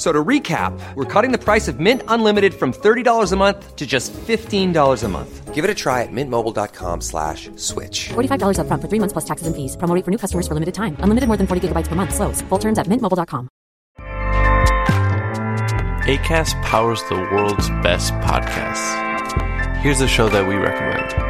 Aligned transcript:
F- 0.00 0.06
So 0.06 0.12
to 0.12 0.24
recap, 0.24 0.72
we're 0.94 1.04
cutting 1.04 1.30
the 1.30 1.36
price 1.38 1.68
of 1.68 1.78
Mint 1.78 2.02
Unlimited 2.08 2.54
from 2.54 2.72
$30 2.72 3.32
a 3.32 3.36
month 3.36 3.76
to 3.76 3.86
just 3.86 4.14
$15 4.14 5.04
a 5.04 5.08
month. 5.08 5.54
Give 5.54 5.62
it 5.62 5.70
a 5.70 5.74
try 5.74 6.02
at 6.04 6.08
mintmobile.com 6.10 7.02
slash 7.02 7.50
switch. 7.56 8.08
$45 8.08 8.56
upfront 8.56 8.80
for 8.80 8.88
three 8.88 8.98
months 8.98 9.12
plus 9.12 9.26
taxes 9.26 9.46
and 9.46 9.54
fees. 9.54 9.76
Promo 9.76 9.94
rate 9.94 10.04
for 10.06 10.10
new 10.10 10.16
customers 10.16 10.48
for 10.48 10.54
limited 10.54 10.72
time. 10.74 10.96
Unlimited 11.00 11.28
more 11.28 11.36
than 11.36 11.46
40 11.46 11.68
gigabytes 11.68 11.86
per 11.88 11.96
month. 11.96 12.14
Slows. 12.14 12.40
Full 12.48 12.58
terms 12.58 12.78
at 12.78 12.86
mintmobile.com. 12.86 13.48
ACAST 16.08 16.56
powers 16.64 17.02
the 17.10 17.16
world's 17.16 17.68
best 17.84 18.14
podcasts. 18.24 18.88
Here's 19.82 20.00
a 20.00 20.08
show 20.08 20.30
that 20.30 20.48
we 20.48 20.54
recommend. 20.54 21.29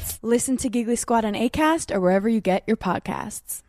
Listen 0.23 0.57
to 0.57 0.69
Giggly 0.69 0.95
Squad 0.95 1.25
on 1.25 1.33
ACAST 1.33 1.91
or 1.95 1.99
wherever 1.99 2.29
you 2.29 2.41
get 2.41 2.61
your 2.67 2.77
podcasts. 2.77 3.63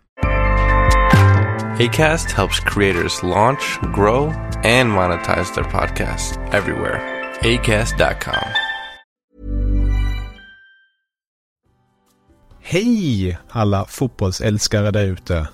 ACAST 1.81 2.31
helps 2.31 2.61
creators 2.61 3.23
launch, 3.23 3.79
grow, 3.95 4.27
and 4.63 4.91
monetize 4.91 5.55
their 5.55 5.65
podcasts 5.65 6.37
everywhere. 6.53 7.01
ACAST.com. 7.41 8.45
Hej 12.61 13.39
alla 13.49 13.85
fotbollsälskare 13.85 14.91
där 14.91 15.05
ute! 15.05 15.49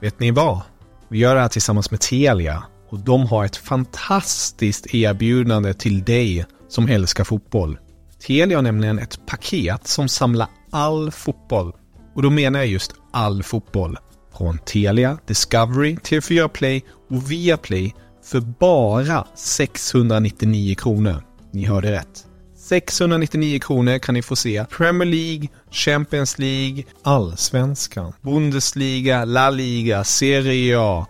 Vet 0.00 0.20
ni 0.20 0.30
vad? 0.30 0.60
Vi 1.08 1.18
gör 1.18 1.34
det 1.34 1.40
här 1.40 1.48
tillsammans 1.48 1.90
med 1.90 2.00
Telia 2.00 2.64
och 2.88 2.98
de 2.98 3.26
har 3.26 3.44
ett 3.44 3.56
fantastiskt 3.56 4.94
erbjudande 4.94 5.74
till 5.74 6.04
dig 6.04 6.46
som 6.68 6.88
älskar 6.88 7.24
fotboll. 7.24 7.78
Telia 8.26 8.58
har 8.58 8.62
nämligen 8.62 8.98
ett 8.98 9.26
paket 9.26 9.86
som 9.86 10.08
samlar 10.08 10.48
all 10.70 11.10
fotboll. 11.10 11.72
Och 12.14 12.22
då 12.22 12.30
menar 12.30 12.58
jag 12.58 12.68
just 12.68 12.94
all 13.12 13.42
fotboll. 13.42 13.98
Från 14.38 14.58
Telia, 14.58 15.18
Discovery, 15.26 15.94
TV4 15.94 16.48
Play 16.48 16.84
och 17.10 17.30
Viaplay 17.30 17.94
för 18.24 18.40
bara 18.40 19.26
699 19.34 20.74
kronor. 20.74 21.22
Ni 21.52 21.64
hörde 21.64 21.92
rätt. 21.92 22.26
699 22.56 23.60
kronor 23.60 23.98
kan 23.98 24.14
ni 24.14 24.22
få 24.22 24.36
se 24.36 24.64
Premier 24.64 25.08
League, 25.08 25.48
Champions 25.70 26.38
League, 26.38 26.84
Allsvenskan, 27.02 28.12
Bundesliga, 28.22 29.24
La 29.24 29.50
Liga, 29.50 30.04
Serie 30.04 30.80
A. 30.80 31.06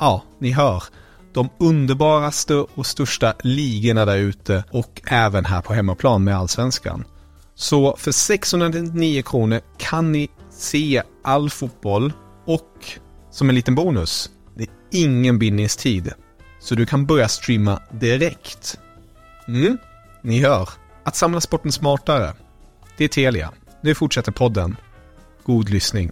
Ja, 0.00 0.22
ni 0.40 0.50
hör. 0.50 0.82
De 1.32 1.48
underbaraste 1.58 2.54
och 2.54 2.86
största 2.86 3.34
ligorna 3.42 4.04
där 4.04 4.16
ute 4.16 4.64
och 4.70 5.02
även 5.06 5.44
här 5.44 5.60
på 5.60 5.74
hemmaplan 5.74 6.24
med 6.24 6.36
Allsvenskan. 6.36 7.04
Så 7.54 7.96
för 7.96 8.12
699 8.12 9.22
kronor 9.22 9.60
kan 9.78 10.12
ni 10.12 10.28
se 10.50 11.02
all 11.24 11.50
fotboll 11.50 12.12
och 12.44 12.98
som 13.30 13.48
en 13.48 13.54
liten 13.54 13.74
bonus, 13.74 14.30
det 14.54 14.62
är 14.62 14.68
ingen 14.90 15.38
bindningstid. 15.38 16.12
Så 16.60 16.74
du 16.74 16.86
kan 16.86 17.06
börja 17.06 17.28
streama 17.28 17.82
direkt. 17.90 18.78
Mm, 19.48 19.78
ni 20.22 20.40
hör. 20.40 20.68
Att 21.04 21.16
samla 21.16 21.40
sporten 21.40 21.72
smartare. 21.72 22.32
Det 22.96 23.04
är 23.04 23.08
Telia. 23.08 23.52
Nu 23.80 23.94
fortsätter 23.94 24.32
podden. 24.32 24.76
God 25.44 25.70
lyssning. 25.70 26.10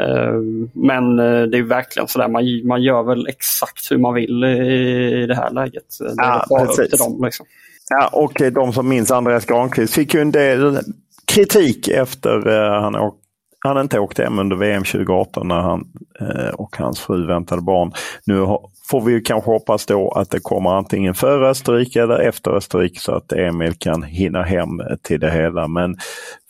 eh, 0.00 0.34
men 0.74 1.18
eh, 1.18 1.42
det 1.42 1.58
är 1.58 1.62
verkligen 1.62 2.08
sådär, 2.08 2.28
man, 2.28 2.66
man 2.66 2.82
gör 2.82 3.02
väl 3.02 3.26
exakt 3.26 3.90
hur 3.90 3.98
man 3.98 4.14
vill 4.14 4.44
i, 4.44 5.26
det 5.26 5.34
här 5.34 5.50
läget. 5.50 5.84
Det 6.00 6.14
Ja, 6.16 6.46
precis. 6.66 6.90
till 6.90 6.98
dem. 6.98 7.24
Liksom. 7.24 7.46
Ja, 7.90 8.08
och 8.12 8.40
eh, 8.40 8.52
de 8.52 8.72
som 8.72 8.88
minns 8.88 9.10
Andreas 9.10 9.44
Granqvist 9.44 9.94
fick 9.94 10.14
ju 10.14 10.20
en 10.20 10.32
del 10.32 10.78
kritik 11.26 11.88
efter 11.88 12.48
eh, 12.48 12.82
han, 12.82 12.96
åk, 12.96 13.20
han 13.66 13.80
inte 13.80 13.98
åkt 13.98 14.18
hem 14.18 14.38
under 14.38 14.56
VM 14.56 14.84
2018 14.84 15.48
när 15.48 15.60
han 15.60 15.84
eh, 16.20 16.54
och 16.54 16.76
hans 16.76 17.00
fru 17.00 17.26
väntade 17.26 17.62
barn. 17.62 17.92
Nu 18.24 18.46
får 18.90 19.00
vi 19.00 19.12
ju 19.12 19.20
kanske 19.20 19.50
hoppas 19.50 19.86
då 19.86 20.10
att 20.10 20.30
det 20.30 20.40
kommer 20.40 20.70
antingen 20.70 21.14
före 21.14 21.48
Österrike 21.48 22.02
eller 22.02 22.18
efter 22.18 22.50
Österrike 22.50 23.00
så 23.00 23.14
att 23.14 23.32
Emil 23.32 23.74
kan 23.74 24.02
hinna 24.02 24.42
hem 24.42 24.80
till 25.02 25.20
det 25.20 25.30
hela. 25.30 25.68
Men 25.68 25.96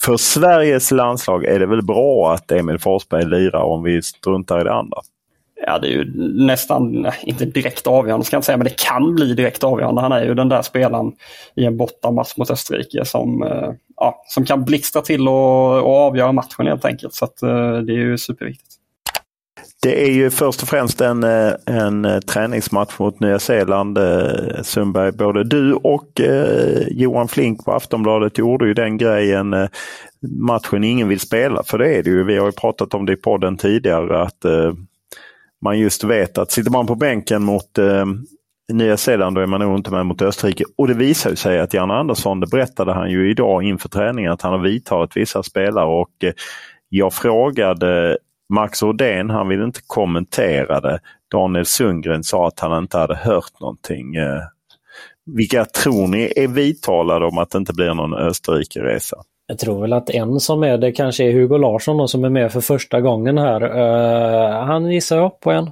för 0.03 0.17
Sveriges 0.17 0.91
landslag 0.91 1.45
är 1.45 1.59
det 1.59 1.67
väl 1.67 1.85
bra 1.85 2.33
att 2.35 2.53
Emil 2.53 2.79
Forsberg 2.79 3.25
lirar 3.25 3.63
om 3.63 3.83
vi 3.83 4.03
struntar 4.03 4.61
i 4.61 4.65
det 4.65 4.75
andra. 4.75 4.99
Ja, 5.67 5.79
det 5.79 5.89
är 5.89 5.91
ju 5.91 6.13
nästan, 6.47 7.07
inte 7.23 7.45
direkt 7.45 7.87
avgörande 7.87 8.27
ska 8.27 8.35
jag 8.35 8.39
inte 8.39 8.47
säga, 8.47 8.57
men 8.57 8.65
det 8.65 8.77
kan 8.77 9.15
bli 9.15 9.35
direkt 9.35 9.65
avgörande. 9.65 10.01
Han 10.01 10.13
är 10.13 10.25
ju 10.25 10.35
den 10.35 10.49
där 10.49 10.63
spelaren 10.63 11.13
i 11.55 11.65
en 11.65 11.77
bortamatch 11.77 12.37
mot 12.37 12.51
Österrike 12.51 13.05
som, 13.05 13.43
eh, 13.43 13.73
ja, 13.97 14.25
som 14.27 14.45
kan 14.45 14.65
blixtra 14.65 15.03
till 15.03 15.29
och, 15.29 15.79
och 15.79 15.97
avgöra 15.97 16.33
matchen 16.33 16.67
helt 16.67 16.85
enkelt. 16.85 17.15
Så 17.15 17.25
att, 17.25 17.43
eh, 17.43 17.79
det 17.79 17.93
är 17.93 17.99
ju 17.99 18.19
superviktigt. 18.19 18.77
Det 19.83 20.05
är 20.05 20.11
ju 20.11 20.31
först 20.31 20.63
och 20.63 20.69
främst 20.69 21.01
en, 21.01 21.25
eh, 21.25 21.53
en 21.67 22.05
eh, 22.05 22.19
träningsmatch 22.19 22.99
mot 22.99 23.21
Nya 23.21 23.39
Zeeland. 23.39 23.99
Eh, 23.99 24.63
Sundberg, 24.63 25.13
både 25.13 25.45
du 25.45 25.75
och 25.75 26.21
eh, 26.21 26.89
Johan 26.91 27.29
Flink 27.29 27.65
på 27.65 27.73
Aftonbladet 27.73 28.39
gjorde 28.39 28.67
ju 28.67 28.75
den 28.75 28.99
grejen. 28.99 29.53
eh, 29.53 29.69
Matchen 30.39 30.85
ingen 30.85 31.09
vill 31.09 31.21
spela, 31.21 31.63
för 31.63 31.79
det 31.79 31.95
är 31.95 32.03
det 32.03 32.11
ju. 32.11 32.25
Vi 32.25 32.37
har 32.37 32.47
ju 32.47 32.53
pratat 32.53 32.95
om 32.95 33.07
det 33.07 33.13
i 33.13 33.17
podden 33.17 33.57
tidigare 33.57 34.23
att 34.23 34.45
eh, 34.45 34.73
man 35.63 35.79
just 35.79 36.05
vet 36.05 36.39
att 36.39 36.51
sitter 36.51 36.71
man 36.71 36.87
på 36.87 36.95
bänken 36.95 37.43
mot 37.43 37.79
Nya 38.73 38.97
Zeeland 38.97 39.37
då 39.37 39.41
är 39.41 39.47
man 39.47 39.61
nog 39.61 39.79
inte 39.79 39.91
med 39.91 40.07
mot 40.07 40.23
Österrike. 40.23 40.65
Och 40.77 40.89
det 40.89 40.95
visar 40.95 41.31
ju 41.31 41.37
sig 41.37 41.61
att 41.61 41.75
Jan 41.75 41.91
Andersson, 41.91 42.41
det 42.41 42.47
berättade 42.47 42.93
han 42.93 43.11
ju 43.11 43.31
idag 43.31 43.63
inför 43.63 43.89
träningen, 43.89 44.33
att 44.33 44.43
han 44.43 44.53
har 44.53 44.59
vidtagit 44.59 45.17
vissa 45.17 45.43
spelare 45.43 45.87
och 45.87 46.25
eh, 46.25 46.33
jag 46.89 47.13
frågade 47.13 48.19
Max 48.49 48.83
Odén, 48.83 49.31
han 49.31 49.49
ville 49.49 49.65
inte 49.65 49.81
kommentera 49.87 50.81
det. 50.81 50.99
Daniel 51.33 51.67
Sundgren 51.67 52.25
sa 52.25 52.47
att 52.47 52.61
han 52.61 52.83
inte 52.83 52.99
hade 52.99 53.17
hört 53.17 53.61
någonting. 53.61 54.15
Eh, 54.15 54.41
Vilka 55.27 55.65
tror 55.65 56.07
ni 56.07 56.33
är 56.37 56.49
vidtalade 56.49 57.27
om 57.27 57.39
att 57.39 57.51
det 57.51 57.59
inte 57.59 57.73
blir 57.73 57.95
någon 57.95 58.15
Österrike-resa? 58.15 59.17
Jag 59.47 59.59
tror 59.59 59.81
väl 59.81 59.93
att 59.93 60.11
en 60.11 60.41
som 60.41 60.63
är 60.63 60.79
det 60.79 60.93
kanske 60.93 61.25
är 61.25 61.33
Hugo 61.33 61.59
Larsson 61.59 61.97
då, 61.97 62.09
som 62.09 62.25
är 62.25 62.31
med 62.31 62.53
för 62.53 62.61
första 62.61 63.01
gången 63.01 63.39
här. 63.39 63.63
Uh, 63.63 64.67
han 64.67 64.91
gissar 64.91 65.17
jag 65.17 65.41
på 65.41 65.51
en. 65.51 65.71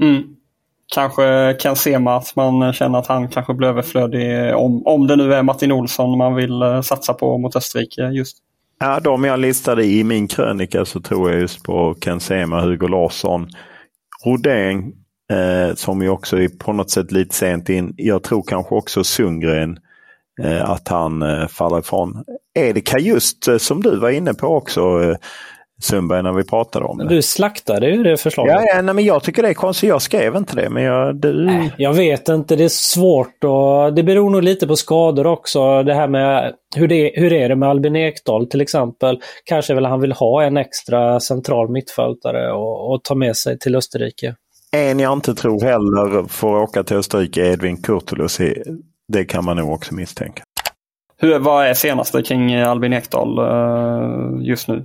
Mm. 0.00 0.22
Kanske 0.94 1.56
kan 1.60 1.76
se 1.76 1.94
att 1.94 2.36
man 2.36 2.72
känner 2.72 2.98
att 2.98 3.06
han 3.06 3.28
kanske 3.28 3.54
blir 3.54 3.68
överflödig 3.68 4.54
om, 4.54 4.86
om 4.86 5.06
det 5.06 5.16
nu 5.16 5.34
är 5.34 5.42
Martin 5.42 5.72
Olsson 5.72 6.18
man 6.18 6.34
vill 6.34 6.62
eh, 6.62 6.80
satsa 6.80 7.14
på 7.14 7.38
mot 7.38 7.56
Österrike 7.56 8.02
just. 8.02 8.36
Ja, 8.78 9.00
de 9.00 9.24
jag 9.24 9.40
listade 9.40 9.84
i 9.84 10.04
min 10.04 10.28
krönika 10.28 10.84
så 10.84 11.00
tror 11.00 11.30
jag 11.30 11.40
just 11.40 11.62
på 11.62 11.94
Ken 12.00 12.20
Sema, 12.20 12.60
Hugo 12.60 12.88
Larsson, 12.88 13.48
Rodén 14.24 14.92
eh, 15.30 15.74
som 15.74 16.02
ju 16.02 16.08
också 16.08 16.38
är 16.38 16.48
på 16.48 16.72
något 16.72 16.90
sätt 16.90 17.12
lite 17.12 17.34
sent 17.34 17.68
in. 17.68 17.94
Jag 17.96 18.22
tror 18.22 18.42
kanske 18.42 18.74
också 18.74 19.04
Sundgren 19.04 19.78
eh, 20.42 20.70
att 20.70 20.88
han 20.88 21.22
eh, 21.22 21.46
faller 21.46 21.78
ifrån. 21.78 22.24
Är 22.54 22.74
det 22.74 23.00
just 23.00 23.48
eh, 23.48 23.56
som 23.56 23.82
du 23.82 23.96
var 23.96 24.10
inne 24.10 24.34
på 24.34 24.46
också 24.46 25.02
eh, 25.02 25.16
Sundberg 25.82 26.22
när 26.22 26.32
vi 26.32 26.44
pratade 26.44 26.84
om 26.84 26.98
det. 26.98 27.08
Du 27.08 27.22
slaktade 27.22 27.90
ju 27.90 28.02
det 28.02 28.16
förslaget. 28.16 28.52
Ja, 28.52 28.64
ja 28.74 28.82
nej, 28.82 28.94
men 28.94 29.04
jag 29.04 29.22
tycker 29.22 29.42
det 29.42 29.48
är 29.48 29.54
konstigt. 29.54 29.88
Jag 29.88 30.02
skrev 30.02 30.36
inte 30.36 30.56
det. 30.56 30.70
Men 30.70 30.82
jag, 30.82 31.16
du... 31.20 31.46
nej, 31.46 31.74
jag 31.78 31.92
vet 31.92 32.28
inte. 32.28 32.56
Det 32.56 32.64
är 32.64 32.68
svårt 32.68 33.44
och 33.44 33.94
det 33.94 34.02
beror 34.02 34.30
nog 34.30 34.42
lite 34.42 34.66
på 34.66 34.76
skador 34.76 35.26
också. 35.26 35.82
Det 35.82 35.94
här 35.94 36.08
med 36.08 36.52
hur, 36.76 36.88
det, 36.88 37.12
hur 37.14 37.32
är 37.32 37.48
det 37.48 37.56
med 37.56 37.68
Albin 37.68 37.96
Ekdal 37.96 38.46
till 38.46 38.60
exempel. 38.60 39.20
Kanske 39.44 39.74
vill 39.74 39.84
han 39.84 40.00
vill 40.00 40.12
ha 40.12 40.42
en 40.42 40.56
extra 40.56 41.20
central 41.20 41.70
mittfältare 41.70 42.52
och, 42.52 42.92
och 42.92 43.04
ta 43.04 43.14
med 43.14 43.36
sig 43.36 43.58
till 43.58 43.76
Österrike. 43.76 44.34
En 44.72 44.98
jag 44.98 45.12
inte 45.12 45.34
tror 45.34 45.60
heller 45.60 46.28
får 46.28 46.56
åka 46.56 46.84
till 46.84 46.96
Österrike 46.96 47.46
är 47.46 47.52
Edvin 47.52 47.82
Kurtulus. 47.82 48.38
Det 49.08 49.24
kan 49.24 49.44
man 49.44 49.56
nog 49.56 49.72
också 49.72 49.94
misstänka. 49.94 50.42
Hur, 51.18 51.38
vad 51.38 51.66
är 51.66 51.74
senaste 51.74 52.22
kring 52.22 52.54
Albin 52.54 52.92
Ekdal 52.92 53.38
uh, 53.38 54.46
just 54.46 54.68
nu? 54.68 54.84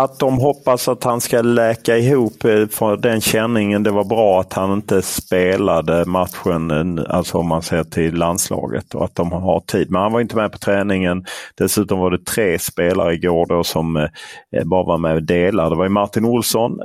Att 0.00 0.18
de 0.18 0.38
hoppas 0.38 0.88
att 0.88 1.04
han 1.04 1.20
ska 1.20 1.42
läka 1.42 1.98
ihop 1.98 2.44
eh, 2.44 2.66
från 2.66 3.00
den 3.00 3.20
känningen. 3.20 3.82
Det 3.82 3.90
var 3.90 4.04
bra 4.04 4.40
att 4.40 4.52
han 4.52 4.72
inte 4.72 5.02
spelade 5.02 6.04
matchen, 6.04 6.70
eh, 6.98 7.04
alltså 7.08 7.38
om 7.38 7.46
man 7.46 7.62
ser 7.62 7.84
till 7.84 8.14
landslaget 8.14 8.94
och 8.94 9.04
att 9.04 9.14
de 9.14 9.32
har 9.32 9.60
tid. 9.60 9.90
Men 9.90 10.02
han 10.02 10.12
var 10.12 10.20
inte 10.20 10.36
med 10.36 10.52
på 10.52 10.58
träningen. 10.58 11.24
Dessutom 11.54 11.98
var 11.98 12.10
det 12.10 12.24
tre 12.24 12.58
spelare 12.58 13.14
igår 13.14 13.46
då 13.46 13.64
som 13.64 13.96
eh, 13.96 14.64
bara 14.64 14.84
var 14.84 14.98
med 14.98 15.14
och 15.14 15.22
delade. 15.22 15.70
Det 15.70 15.78
var 15.78 15.88
Martin 15.88 16.24
Olsson 16.24 16.78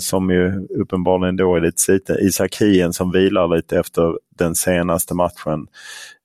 som 0.00 0.30
ju 0.30 0.66
uppenbarligen 0.82 1.36
då 1.36 1.56
är 1.56 1.60
lite 1.60 1.80
sliten. 1.80 2.16
Isak 2.20 2.56
Hien 2.60 2.92
som 2.92 3.12
vilar 3.12 3.56
lite 3.56 3.78
efter 3.78 4.14
den 4.38 4.54
senaste 4.54 5.14
matchen. 5.14 5.66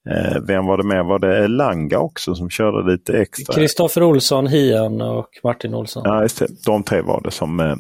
Eh, 0.10 0.42
vem 0.48 0.66
var 0.66 0.78
det 0.78 0.84
med? 0.84 1.06
Var 1.06 1.20
det 1.20 1.48
Langa 1.48 2.00
också 2.00 2.36
som 2.36 2.50
körde 2.50 2.92
lite 2.92 3.22
extra? 3.22 3.56
Kristoffer 3.56 4.04
Olsson, 4.04 4.48
Hian 4.48 5.02
och 5.02 5.28
Martin 5.44 5.74
Olsson. 5.74 6.04
Ja, 6.06 6.22
just 6.22 6.40
det. 6.40 6.48
De 6.66 6.84
tre 6.84 7.02
var 7.02 7.22
det 7.22 7.32
som 7.32 7.60
eh, 7.60 7.76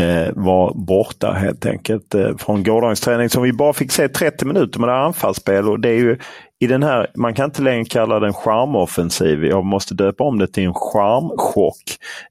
eh 0.00 0.32
var 0.34 0.74
borta 0.74 1.32
helt 1.32 1.66
enkelt 1.66 2.14
eh, 2.14 2.36
från 2.36 2.62
gårdagens 2.62 3.00
träning 3.00 3.28
som 3.28 3.42
vi 3.42 3.52
bara 3.52 3.72
fick 3.72 3.92
se 3.92 4.08
30 4.08 4.44
minuter 4.44 4.80
med 4.80 4.88
det 4.88 4.92
här 4.92 5.02
anfallsspel. 5.02 5.68
Och 5.68 5.80
det 5.80 5.88
är 5.88 5.98
ju 5.98 6.18
i 6.60 6.66
den 6.66 6.82
här, 6.82 7.10
man 7.16 7.34
kan 7.34 7.44
inte 7.44 7.62
längre 7.62 7.84
kalla 7.84 8.20
den 8.20 8.32
charmoffensiv. 8.32 9.44
Jag 9.44 9.64
måste 9.64 9.94
döpa 9.94 10.24
om 10.24 10.38
det 10.38 10.46
till 10.46 10.64
en 10.64 10.74
charmchock. 10.74 11.82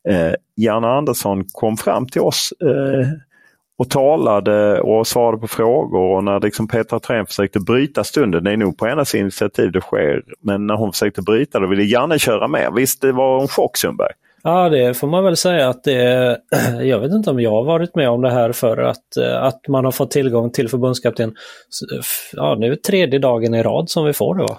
Eh, 0.09 0.33
Janne 0.55 0.87
Andersson 0.87 1.43
kom 1.51 1.77
fram 1.77 2.07
till 2.07 2.21
oss 2.21 2.53
eh, 2.61 3.07
och 3.81 3.89
talade 3.89 4.81
och 4.81 5.07
svarade 5.07 5.37
på 5.37 5.47
frågor 5.47 6.15
och 6.15 6.23
när 6.23 6.39
liksom 6.39 6.67
Petra 6.67 6.99
Thorén 6.99 7.25
försökte 7.25 7.59
bryta 7.59 8.03
stunden, 8.03 8.43
det 8.43 8.51
är 8.51 8.57
nog 8.57 8.77
på 8.77 8.85
hennes 8.85 9.15
initiativ 9.15 9.71
det 9.71 9.81
sker, 9.81 10.23
men 10.41 10.67
när 10.67 10.75
hon 10.75 10.91
försökte 10.91 11.21
bryta 11.21 11.59
då 11.59 11.67
ville 11.67 11.83
Janne 11.83 12.19
köra 12.19 12.47
med. 12.47 12.73
Visst, 12.75 13.01
det 13.01 13.11
var 13.11 13.41
en 13.41 13.47
chock 13.47 13.77
Sundberg? 13.77 14.11
Ja, 14.43 14.69
det 14.69 14.93
får 14.93 15.07
man 15.07 15.23
väl 15.23 15.37
säga 15.37 15.69
att 15.69 15.83
det 15.83 16.37
Jag 16.81 16.99
vet 16.99 17.11
inte 17.11 17.29
om 17.29 17.39
jag 17.39 17.51
har 17.51 17.63
varit 17.63 17.95
med 17.95 18.09
om 18.09 18.21
det 18.21 18.31
här 18.31 18.51
för 18.51 18.77
att, 18.77 19.17
eh, 19.17 19.43
att 19.43 19.67
man 19.67 19.85
har 19.85 19.91
fått 19.91 20.11
tillgång 20.11 20.51
till 20.51 20.69
förbundskapten. 20.69 21.35
Ja, 22.33 22.55
nu 22.59 22.71
är 22.71 22.75
tredje 22.75 23.19
dagen 23.19 23.53
i 23.53 23.63
rad 23.63 23.89
som 23.89 24.05
vi 24.05 24.13
får 24.13 24.35
det 24.35 24.43
va? 24.43 24.57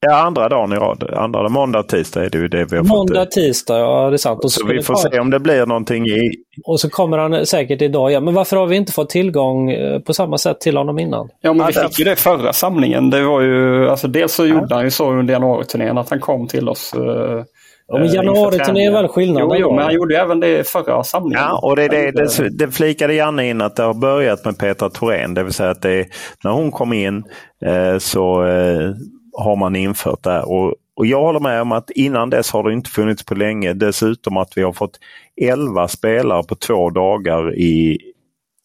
Ja, 0.00 0.16
andra 0.16 0.48
dagen 0.48 0.72
i 0.72 0.76
rad. 0.76 1.10
Andra, 1.16 1.48
måndag, 1.48 1.82
tisdag 1.82 2.24
är 2.24 2.30
det 2.30 2.38
ju 2.38 2.48
det 2.48 2.64
vi 2.70 2.76
har 2.76 2.84
måndag, 2.84 3.20
fått. 3.20 3.30
tisdag, 3.30 3.78
ja 3.78 4.10
det 4.10 4.16
är 4.16 4.18
sant. 4.18 4.44
Och 4.44 4.52
så, 4.52 4.60
så 4.60 4.66
vi 4.66 4.82
får 4.82 4.94
se 4.94 5.20
om 5.20 5.30
det 5.30 5.40
blir 5.40 5.66
någonting 5.66 6.06
i... 6.06 6.30
Och 6.64 6.80
så 6.80 6.90
kommer 6.90 7.18
han 7.18 7.46
säkert 7.46 7.82
idag. 7.82 8.12
Ja, 8.12 8.20
men 8.20 8.34
varför 8.34 8.56
har 8.56 8.66
vi 8.66 8.76
inte 8.76 8.92
fått 8.92 9.10
tillgång 9.10 9.70
eh, 9.70 10.00
på 10.00 10.14
samma 10.14 10.38
sätt 10.38 10.60
till 10.60 10.76
honom 10.76 10.98
innan? 10.98 11.28
Ja, 11.40 11.52
men 11.52 11.66
vi 11.66 11.72
fick 11.72 11.98
ju 11.98 12.04
det 12.04 12.16
förra 12.16 12.52
samlingen. 12.52 13.10
Det 13.10 13.24
var 13.24 13.40
ju, 13.40 13.88
alltså 13.88 14.08
dels 14.08 14.34
så 14.34 14.46
gjorde 14.46 14.74
han 14.74 14.84
ju 14.84 14.90
så 14.90 15.12
under 15.12 15.34
januariturnén 15.34 15.98
att 15.98 16.10
han 16.10 16.20
kom 16.20 16.48
till 16.48 16.68
oss 16.68 16.94
uh... 16.98 17.42
Ja, 17.88 17.98
men 17.98 18.08
januariturnén 18.08 18.94
är 18.94 19.02
väl 19.02 19.08
skillnaden? 19.08 19.48
Jo, 19.50 19.56
jo, 19.60 19.74
men 19.74 19.84
han 19.84 19.94
gjorde 19.94 20.14
ju 20.14 20.20
även 20.20 20.40
det 20.40 20.68
förra 20.68 21.04
samlingen. 21.04 21.44
Ja, 21.44 21.60
och 21.62 21.76
det, 21.76 21.88
det, 21.88 22.10
det, 22.10 22.48
det 22.58 22.72
flikade 22.72 23.14
Janne 23.14 23.48
in 23.48 23.60
att 23.60 23.76
det 23.76 23.82
har 23.82 23.94
börjat 23.94 24.44
med 24.44 24.58
Petra 24.58 24.90
Thorén. 24.90 25.34
Det 25.34 25.42
vill 25.42 25.52
säga 25.52 25.70
att 25.70 25.82
det, 25.82 26.06
när 26.44 26.50
hon 26.50 26.70
kom 26.70 26.92
in 26.92 27.24
eh, 27.64 27.98
så 27.98 28.46
eh, 28.46 28.90
har 29.38 29.56
man 29.56 29.76
infört 29.76 30.22
det. 30.22 30.42
Och, 30.42 30.74
och 30.96 31.06
jag 31.06 31.20
håller 31.20 31.40
med 31.40 31.62
om 31.62 31.72
att 31.72 31.90
innan 31.90 32.30
dess 32.30 32.50
har 32.50 32.62
det 32.62 32.72
inte 32.72 32.90
funnits 32.90 33.24
på 33.24 33.34
länge. 33.34 33.72
Dessutom 33.72 34.36
att 34.36 34.56
vi 34.56 34.62
har 34.62 34.72
fått 34.72 34.98
11 35.40 35.88
spelare 35.88 36.42
på 36.42 36.54
två 36.54 36.90
dagar 36.90 37.54
i 37.54 37.98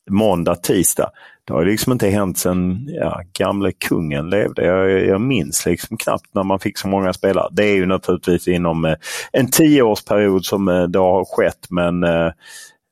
måndag, 0.09 0.55
tisdag. 0.55 1.09
Det 1.45 1.53
har 1.53 1.65
liksom 1.65 1.91
inte 1.91 2.09
hänt 2.09 2.37
sedan 2.37 2.87
ja, 2.87 3.21
gamle 3.39 3.71
kungen 3.71 4.29
levde. 4.29 4.65
Jag, 4.65 5.05
jag 5.05 5.21
minns 5.21 5.65
liksom 5.65 5.97
knappt 5.97 6.35
när 6.35 6.43
man 6.43 6.59
fick 6.59 6.77
så 6.77 6.87
många 6.87 7.13
spelare. 7.13 7.49
Det 7.51 7.63
är 7.63 7.75
ju 7.75 7.85
naturligtvis 7.85 8.47
inom 8.47 8.85
eh, 8.85 8.95
en 9.31 9.51
tioårsperiod 9.51 10.45
som 10.45 10.67
eh, 10.67 10.83
det 10.83 10.99
har 10.99 11.25
skett 11.25 11.67
men 11.69 12.03
eh, 12.03 12.31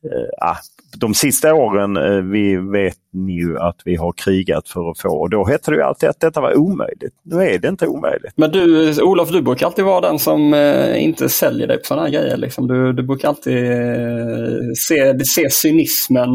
eh, 0.04 0.58
de 0.98 1.14
sista 1.14 1.54
åren, 1.54 1.98
eh, 1.98 2.24
vi 2.24 2.56
vet 2.56 2.98
ju 3.30 3.60
att 3.60 3.82
vi 3.86 3.96
har 3.96 4.12
krigat 4.12 4.70
för 4.70 4.92
att 4.92 5.00
få 5.00 5.10
och 5.10 5.30
då 5.30 5.46
hette 5.46 5.72
det 5.72 5.78
ju 5.78 5.84
alltid 5.84 6.10
att 6.10 6.20
detta 6.20 6.42
var 6.42 6.58
omöjligt. 6.58 7.14
Nu 7.24 7.36
är 7.36 7.60
det 7.60 7.68
inte 7.68 7.88
omöjligt. 7.88 8.34
Men 8.36 8.52
du 8.52 8.94
Olof, 9.02 9.30
du 9.30 9.42
brukar 9.42 9.66
alltid 9.66 9.86
vara 9.86 10.02
den 10.02 10.20
som 10.20 10.54
eh, 10.54 11.04
inte 11.04 11.30
säljer 11.30 11.68
dig 11.68 11.78
på 11.78 11.86
sådana 11.86 12.04
här 12.04 12.14
grejer. 12.14 12.38
Liksom. 12.38 12.68
Du, 12.68 12.94
du 12.94 13.04
brukar 13.04 13.28
alltid 13.28 13.72
eh, 13.72 14.58
se, 14.88 15.26
se 15.26 15.50
cynismen. 15.50 16.30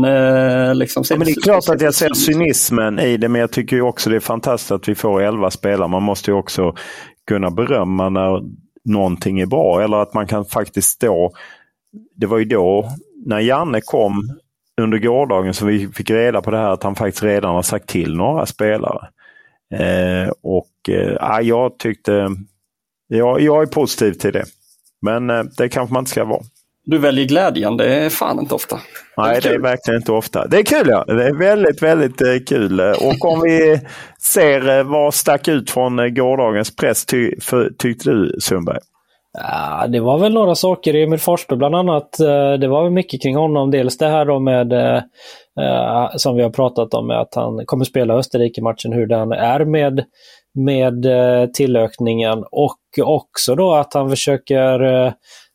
Liksom, 0.78 1.04
se 1.04 1.14
ja, 1.14 1.18
men 1.18 1.26
det 1.26 1.32
är 1.32 1.42
klart 1.42 1.68
att 1.68 1.80
jag 1.80 1.94
ser 1.94 2.14
cynismen 2.14 2.98
i 2.98 3.16
det 3.16 3.28
men 3.28 3.40
jag 3.40 3.50
tycker 3.50 3.80
också 3.80 4.10
det 4.10 4.16
är 4.16 4.20
fantastiskt 4.20 4.72
att 4.72 4.88
vi 4.88 4.94
får 4.94 5.22
11 5.22 5.50
spelare. 5.50 5.88
Man 5.88 6.02
måste 6.02 6.30
ju 6.30 6.36
också 6.36 6.74
kunna 7.28 7.50
berömma 7.50 8.08
när 8.08 8.42
någonting 8.84 9.40
är 9.40 9.46
bra 9.46 9.82
eller 9.82 9.96
att 9.96 10.14
man 10.14 10.26
kan 10.26 10.44
faktiskt 10.44 10.88
stå 10.88 11.32
det 12.16 12.26
var 12.26 12.38
ju 12.38 12.44
då 12.44 12.88
när 13.26 13.40
Janne 13.40 13.80
kom 13.80 14.38
under 14.80 14.98
gårdagen 14.98 15.54
så 15.54 15.66
vi 15.66 15.88
fick 15.88 16.10
reda 16.10 16.42
på 16.42 16.50
det 16.50 16.58
här 16.58 16.70
att 16.70 16.82
han 16.82 16.94
faktiskt 16.94 17.22
redan 17.22 17.54
har 17.54 17.62
sagt 17.62 17.88
till 17.88 18.16
några 18.16 18.46
spelare. 18.46 19.08
Eh, 19.74 20.30
och 20.42 20.88
eh, 20.88 21.40
jag 21.40 21.78
tyckte, 21.78 22.28
ja, 23.08 23.38
jag 23.38 23.62
är 23.62 23.66
positiv 23.66 24.12
till 24.12 24.32
det. 24.32 24.44
Men 25.02 25.30
eh, 25.30 25.42
det 25.56 25.68
kanske 25.68 25.92
man 25.92 26.00
inte 26.00 26.10
ska 26.10 26.24
vara. 26.24 26.42
Du 26.86 26.98
väljer 26.98 27.24
glädjen, 27.24 27.76
det 27.76 27.94
är 27.94 28.10
fan 28.10 28.38
inte 28.38 28.54
ofta. 28.54 28.78
Nej, 29.16 29.40
det 29.40 29.48
är, 29.48 29.50
det 29.50 29.54
är 29.54 29.60
verkligen 29.60 30.00
inte 30.00 30.12
ofta. 30.12 30.46
Det 30.46 30.58
är 30.58 30.62
kul 30.62 30.86
ja, 30.88 31.04
det 31.04 31.24
är 31.24 31.34
väldigt, 31.34 31.82
väldigt 31.82 32.22
eh, 32.22 32.36
kul. 32.46 32.80
Och 32.80 33.24
om 33.24 33.40
vi 33.40 33.80
ser 34.32 34.78
eh, 34.78 34.84
vad 34.84 35.14
stack 35.14 35.48
ut 35.48 35.70
från 35.70 35.98
eh, 35.98 36.06
gårdagens 36.06 36.76
press, 36.76 37.06
ty, 37.06 37.40
för, 37.40 37.70
tyckte 37.78 38.10
du 38.10 38.36
Sundberg? 38.40 38.78
Ja, 39.38 39.86
det 39.88 40.00
var 40.00 40.18
väl 40.18 40.34
några 40.34 40.54
saker. 40.54 40.94
Emil 40.94 41.18
Forsberg 41.18 41.58
bland 41.58 41.74
annat. 41.74 42.20
Eh, 42.20 42.52
det 42.52 42.68
var 42.68 42.90
mycket 42.90 43.22
kring 43.22 43.36
honom. 43.36 43.70
Dels 43.70 43.98
det 43.98 44.08
här 44.08 44.24
då 44.24 44.38
med 44.38 44.72
eh, 44.72 45.02
eh, 45.60 46.08
som 46.16 46.36
vi 46.36 46.42
har 46.42 46.50
pratat 46.50 46.94
om, 46.94 47.06
med 47.06 47.20
att 47.20 47.34
han 47.34 47.66
kommer 47.66 47.84
spela 47.84 48.14
Österrike-matchen, 48.14 48.92
hur 48.92 49.06
den 49.06 49.32
är 49.32 49.64
med, 49.64 50.04
med 50.54 51.06
eh, 51.06 51.46
tillökningen 51.46 52.44
och 52.50 52.78
också 53.02 53.54
då 53.54 53.74
att 53.74 53.94
han 53.94 54.10
försöker 54.10 55.06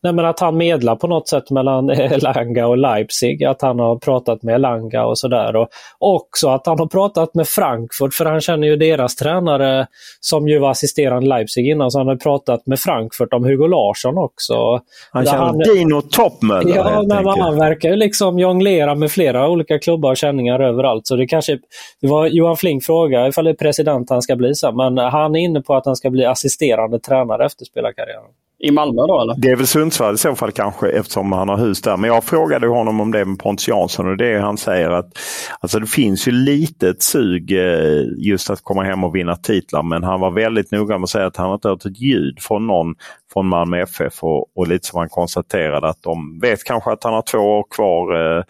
Nej, 0.03 0.25
att 0.25 0.39
han 0.39 0.58
medlar 0.58 0.96
på 0.96 1.08
något 1.08 1.27
sätt 1.27 1.50
mellan 1.50 1.89
Elanga 1.89 2.68
och 2.68 2.77
Leipzig. 2.77 3.44
Att 3.44 3.62
han 3.62 3.79
har 3.79 3.96
pratat 3.96 4.44
med 4.44 4.56
Elanga 4.56 5.06
och 5.06 5.18
sådär. 5.18 5.56
Och 5.56 5.70
också 6.00 6.50
att 6.50 6.65
han 6.68 6.79
har 6.79 6.88
pratat 6.88 7.36
med 7.36 7.48
Frankfurt, 7.48 8.13
för 8.13 8.25
han 8.25 8.41
känner 8.41 8.68
ju 8.68 8.75
deras 8.75 9.15
tränare 9.15 9.88
som 10.20 10.48
ju 10.48 10.60
var 10.60 10.72
assisterande 10.72 11.29
Leipzig 11.29 11.68
innan. 11.68 11.91
Så 11.91 11.98
han 11.98 12.08
har 12.08 12.15
pratat 12.15 12.65
med 12.65 12.79
Frankfurt 12.79 13.34
om 13.34 13.44
Hugo 13.44 13.68
Larsson 13.68 14.18
också. 14.18 14.79
Han 15.12 15.25
känner 15.25 15.38
han, 15.38 15.60
Dino 15.60 16.01
Toppmöller 16.01 16.75
Ja, 16.75 17.03
men 17.08 17.27
han 17.27 17.60
verkar 17.60 17.89
ju 17.89 17.96
liksom 17.96 18.39
jonglera 18.39 18.96
med 18.96 19.12
flera 19.12 19.50
olika 19.50 19.79
klubbar 19.79 20.12
och 20.12 20.18
känningar 20.18 20.60
överallt. 20.60 21.08
Så 21.08 21.15
det 21.15 21.27
kanske, 21.27 21.60
det 22.01 22.08
var 22.08 22.27
Johan 22.27 22.58
Flink 22.58 22.84
fråga 22.84 23.27
ifall 23.27 23.46
det 23.46 23.51
är 23.51 23.56
president 23.56 24.10
han 24.10 24.22
ska 24.22 24.36
bli 24.36 24.56
sen. 24.56 24.75
Men 24.75 24.98
han 24.98 25.36
är 25.36 25.39
inne 25.39 25.62
på 25.62 25.75
att 25.75 25.86
han 25.86 25.96
ska 25.96 26.10
bli 26.10 26.25
assisterande 26.25 27.00
tränare 27.00 27.46
efter 27.46 27.65
spelarkarriären. 27.65 28.32
I 28.62 28.72
Malmö 28.72 29.08
då 29.08 29.22
eller? 29.22 29.36
Det 29.38 29.50
är 29.50 29.56
väl 29.56 29.68
Sundsvall 29.68 30.16
i 30.16 30.18
så 30.18 30.36
fall 30.36 30.51
kanske 30.51 30.89
eftersom 30.89 31.32
han 31.32 31.50
har 31.50 31.58
hus 31.58 31.82
där. 31.82 31.98
Men 31.98 32.10
jag 32.10 32.24
frågade 32.24 32.68
honom 32.68 33.01
om 33.01 33.12
det 33.12 33.25
med 33.25 33.39
Pontus 33.39 33.68
Jansson 33.68 34.08
och 34.08 34.18
det 34.18 34.39
han 34.39 34.58
säger 34.58 34.89
att 34.89 35.18
alltså 35.60 35.80
det 35.80 35.88
finns 35.88 36.28
ju 36.28 36.32
lite 36.32 36.89
ett 36.89 37.04
sug 37.04 37.51
eh, 37.51 38.04
just 38.18 38.50
att 38.50 38.63
komma 38.63 38.84
hem 38.84 39.04
och 39.04 39.16
vinna 39.16 39.36
titlar. 39.36 39.84
Men 39.84 40.04
han 40.04 40.20
var 40.20 40.32
väldigt 40.32 40.72
noga 40.72 40.98
med 40.98 41.04
att 41.04 41.10
säga 41.10 41.25
att 41.25 41.38
han 41.38 41.54
inte 41.54 41.68
hört 41.68 41.86
ett 41.86 42.00
ljud 42.00 42.39
från 42.39 42.68
någon 42.68 42.96
från 43.34 43.48
Malmö 43.48 43.82
FF 43.82 44.24
och, 44.24 44.58
och 44.58 44.68
lite 44.68 44.88
som 44.88 45.00
han 45.00 45.10
konstaterade 45.10 45.88
att 45.88 46.04
de 46.04 46.39
vet 46.39 46.63
kanske 46.63 46.92
att 46.92 47.04
han 47.04 47.13
har 47.13 47.22
två 47.22 47.38
år 47.38 47.66
kvar 47.75 48.38
eh, 48.38 48.44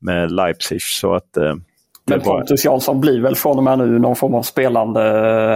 med 0.00 0.32
Leipzig. 0.32 0.82
Så 0.82 1.14
att 1.14 1.36
eh, 1.36 1.54
men 2.06 2.20
Pontus 2.20 2.64
Jansson 2.64 3.00
blir 3.00 3.20
väl 3.20 3.36
från 3.36 3.56
och 3.56 3.64
med 3.64 3.78
nu 3.78 3.98
någon 3.98 4.16
form 4.16 4.34
av 4.34 4.42
spelande 4.42 5.00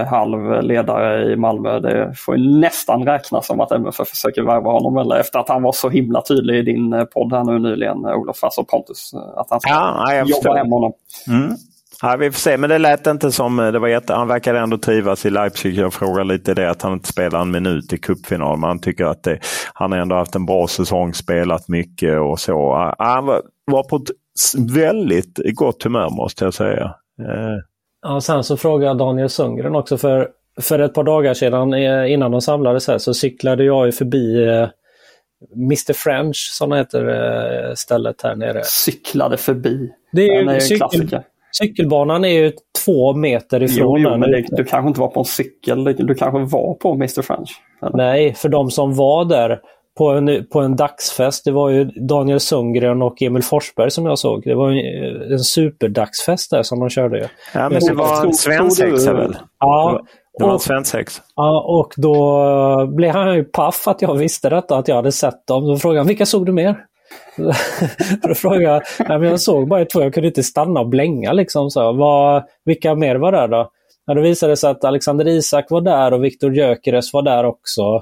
halvledare 0.09 1.33
i 1.33 1.35
Malmö. 1.35 1.79
Det 1.79 2.13
får 2.17 2.37
ju 2.37 2.59
nästan 2.59 3.05
räknas 3.05 3.47
som 3.47 3.59
att 3.59 3.71
MFF 3.71 4.07
försöker 4.07 4.41
värva 4.41 4.71
honom 4.71 4.97
eller 4.97 5.15
efter 5.15 5.39
att 5.39 5.49
han 5.49 5.63
var 5.63 5.71
så 5.71 5.89
himla 5.89 6.21
tydlig 6.21 6.55
i 6.55 6.61
din 6.61 6.93
eh, 6.93 7.03
podd 7.03 7.33
här 7.33 7.43
nu 7.43 7.59
nyligen, 7.59 8.05
eh, 8.05 8.15
Olof, 8.15 8.43
alltså 8.43 8.63
Pontus, 8.63 9.13
eh, 9.13 9.39
att 9.39 9.47
han 9.49 9.59
ska 9.59 9.69
ja, 9.69 10.23
jobba 10.25 10.57
hem 10.57 10.71
honom. 10.71 10.93
Mm. 11.27 11.55
Ja, 12.01 12.15
vi 12.15 12.31
får 12.31 12.39
se, 12.39 12.57
men 12.57 12.69
det 12.69 12.77
lät 12.77 13.07
inte 13.07 13.31
som 13.31 13.57
det 13.57 13.79
var 13.79 13.87
jätte... 13.87 14.13
Han 14.13 14.27
verkade 14.27 14.59
ändå 14.59 14.77
trivas 14.77 15.25
i 15.25 15.29
Leipzig. 15.29 15.77
Jag 15.77 15.93
frågar 15.93 16.23
lite 16.23 16.53
det 16.53 16.69
att 16.69 16.81
han 16.81 16.93
inte 16.93 17.07
spelar 17.07 17.41
en 17.41 17.51
minut 17.51 17.93
i 17.93 17.97
cupfinal. 17.97 18.57
Men 18.57 18.67
han 18.67 18.79
tycker 18.79 19.05
att 19.05 19.23
det, 19.23 19.39
han 19.73 19.91
har 19.91 19.99
ändå 19.99 20.15
haft 20.15 20.35
en 20.35 20.45
bra 20.45 20.67
säsong, 20.67 21.13
spelat 21.13 21.67
mycket 21.67 22.19
och 22.19 22.39
så. 22.39 22.93
Han 22.99 23.25
var, 23.25 23.41
var 23.65 23.83
på 23.83 23.95
ett 23.95 24.09
väldigt 24.75 25.55
gott 25.55 25.83
humör 25.83 26.09
måste 26.09 26.45
jag 26.45 26.53
säga. 26.53 26.95
Eh. 27.19 27.57
Ja, 28.01 28.21
sen 28.21 28.43
så 28.43 28.57
frågade 28.57 28.85
jag 28.85 28.97
Daniel 28.97 29.29
Sundgren 29.29 29.75
också 29.75 29.97
för, 29.97 30.29
för 30.61 30.79
ett 30.79 30.93
par 30.93 31.03
dagar 31.03 31.33
sedan 31.33 31.73
eh, 31.73 32.11
innan 32.11 32.31
de 32.31 32.41
samlades 32.41 32.87
här 32.87 32.97
så 32.97 33.13
cyklade 33.13 33.63
jag 33.63 33.85
ju 33.85 33.91
förbi 33.91 34.47
eh, 34.47 34.69
Mr 35.55 35.93
French, 35.93 36.49
som 36.53 36.71
heter 36.71 37.75
stället 37.75 38.21
här 38.21 38.35
nere. 38.35 38.61
Cyklade 38.63 39.37
förbi. 39.37 39.89
Det 40.11 40.27
är, 40.27 40.41
ju 40.41 40.49
är 40.49 40.59
cykel, 40.59 40.77
klassiker. 40.77 41.23
Cykelbanan 41.51 42.25
är 42.25 42.29
ju 42.29 42.51
två 42.85 43.13
meter 43.13 43.63
ifrån. 43.63 44.01
Jo, 44.01 44.09
jo 44.11 44.17
men 44.17 44.31
det, 44.31 44.45
du 44.51 44.63
kanske 44.63 44.87
inte 44.87 44.99
var 44.99 45.07
på 45.07 45.19
en 45.19 45.25
cykel, 45.25 45.83
du 45.83 46.15
kanske 46.15 46.57
var 46.57 46.73
på 46.73 46.93
Mr 46.93 47.21
French? 47.21 47.61
Eller? 47.81 47.97
Nej, 47.97 48.33
för 48.33 48.49
de 48.49 48.71
som 48.71 48.95
var 48.95 49.25
där 49.25 49.59
på 49.99 50.09
en, 50.09 50.45
på 50.51 50.59
en 50.59 50.75
dagsfest. 50.75 51.45
Det 51.45 51.51
var 51.51 51.69
ju 51.69 51.85
Daniel 51.85 52.39
Sundgren 52.39 53.01
och 53.01 53.21
Emil 53.21 53.43
Forsberg 53.43 53.91
som 53.91 54.05
jag 54.05 54.19
såg. 54.19 54.43
Det 54.43 54.55
var 54.55 54.71
en, 54.71 55.31
en 55.31 55.39
superdagsfest 55.39 56.51
där 56.51 56.63
som 56.63 56.79
de 56.79 56.89
körde. 56.89 57.29
Ja, 57.53 57.69
men 57.69 57.79
det 57.79 57.93
var 57.93 58.25
en 58.25 58.33
svensexa 58.33 59.13
väl? 59.13 59.37
Ja. 59.59 60.01
Det 60.37 60.43
var 60.43 60.53
en 60.53 60.59
svensex. 60.59 61.21
Ja, 61.35 61.63
och 61.67 61.93
då 61.97 62.87
blev 62.87 63.11
han 63.11 63.35
ju 63.35 63.43
paff 63.43 63.87
att 63.87 64.01
jag 64.01 64.15
visste 64.15 64.49
detta, 64.49 64.77
att 64.77 64.87
jag 64.87 64.95
hade 64.95 65.11
sett 65.11 65.47
dem. 65.47 65.67
Då 65.67 65.77
frågade 65.77 65.99
han, 65.99 66.07
vilka 66.07 66.25
såg 66.25 66.45
du 66.45 66.51
mer? 66.51 66.75
då 68.21 68.33
frågade 68.33 68.63
jag, 68.63 68.81
nej, 68.99 69.19
men 69.19 69.29
jag 69.29 69.41
såg 69.41 69.67
bara 69.67 69.85
två, 69.85 70.01
jag 70.01 70.13
kunde 70.13 70.27
inte 70.27 70.43
stanna 70.43 70.79
och 70.79 70.89
blänga 70.89 71.33
liksom. 71.33 71.69
Så, 71.69 71.93
vad, 71.93 72.43
vilka 72.65 72.95
mer 72.95 73.15
var 73.15 73.31
där 73.31 73.47
då? 73.47 73.69
Ja, 74.05 74.13
då 74.13 74.21
visade 74.21 74.51
det 74.51 74.57
sig 74.57 74.69
att 74.69 74.83
Alexander 74.83 75.27
Isak 75.27 75.65
var 75.69 75.81
där 75.81 76.13
och 76.13 76.23
Viktor 76.23 76.55
Gyökeres 76.55 77.13
var 77.13 77.21
där 77.21 77.45
också. 77.45 78.01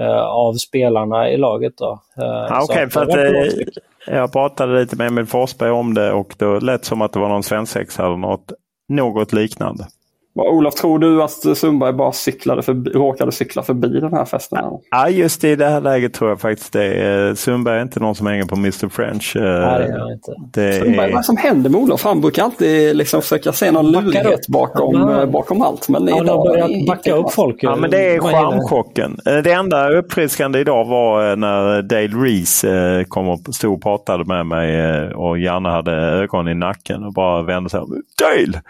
Eh, 0.00 0.22
av 0.22 0.54
spelarna 0.54 1.30
i 1.30 1.36
laget. 1.36 1.76
Då. 1.76 2.00
Ah, 2.16 2.62
Okej, 2.62 2.74
okay, 2.74 2.88
för 2.88 3.02
att 3.02 3.14
eh, 3.14 4.14
jag 4.16 4.32
pratade 4.32 4.80
lite 4.80 4.96
med 4.96 5.06
Emil 5.06 5.26
Forsberg 5.26 5.70
om 5.70 5.94
det 5.94 6.12
och 6.12 6.34
då 6.38 6.58
lät 6.58 6.84
som 6.84 7.02
att 7.02 7.12
det 7.12 7.18
var 7.18 7.28
någon 7.28 7.42
svensexa 7.42 8.06
eller 8.06 8.16
något, 8.16 8.52
något 8.88 9.32
liknande. 9.32 9.86
Olof, 10.34 10.74
tror 10.74 10.98
du 10.98 11.22
att 11.22 11.58
Sundberg 11.58 11.92
bara 11.92 12.12
cyklade 12.12 12.62
förbi, 12.62 12.90
råkade 12.90 13.32
cykla 13.32 13.62
förbi 13.62 13.88
den 13.88 14.12
här 14.12 14.24
festen? 14.24 14.58
Ja, 14.90 15.08
just 15.08 15.44
i 15.44 15.56
det 15.56 15.66
här 15.66 15.80
läget 15.80 16.14
tror 16.14 16.30
jag 16.30 16.40
faktiskt 16.40 16.72
det. 16.72 17.38
Sundberg 17.38 17.78
är 17.78 17.82
inte 17.82 18.00
någon 18.00 18.14
som 18.14 18.26
hänger 18.26 18.44
på 18.44 18.56
Mr 18.56 18.88
French. 18.88 19.36
Nej, 19.36 19.78
det 19.78 20.12
inte. 20.12 20.34
Det 20.60 20.72
Sundberg, 20.72 21.10
är... 21.10 21.14
vad 21.14 21.24
som 21.24 21.36
händer 21.36 21.70
med 21.70 21.80
Olof? 21.80 22.04
Han 22.04 22.20
brukar 22.20 22.44
alltid 22.44 22.96
liksom 22.96 23.22
försöka 23.22 23.52
se 23.52 23.70
någon 23.70 23.92
lurighet 23.92 24.48
bakom, 24.48 24.94
ja. 24.94 25.26
bakom 25.26 25.62
allt. 25.62 25.88
Men 25.88 26.06
ja, 26.06 26.22
idag 26.22 26.36
har 26.36 26.48
börjat 26.48 26.86
backa 26.86 27.14
upp 27.14 27.32
folk. 27.32 27.56
Ja, 27.60 27.76
men 27.76 27.90
det 27.90 28.14
är 28.14 28.20
charmchocken. 28.20 29.18
Det 29.24 29.52
enda 29.52 29.90
uppfriskande 29.90 30.58
idag 30.58 30.84
var 30.84 31.30
eh, 31.30 31.36
när 31.36 31.82
Dale 31.82 32.24
Reese 32.24 32.64
eh, 32.64 33.04
kom 33.04 33.28
och 33.28 33.40
stod 33.54 33.74
och 33.74 33.82
pratade 33.82 34.24
med 34.24 34.46
mig 34.46 34.80
eh, 34.80 35.08
och 35.08 35.38
gärna 35.38 35.70
hade 35.70 35.92
ögon 35.92 36.48
i 36.48 36.54
nacken 36.54 37.04
och 37.04 37.12
bara 37.12 37.42
vände 37.42 37.70
sig 37.70 37.80
om. 37.80 38.02
Dale! 38.18 38.62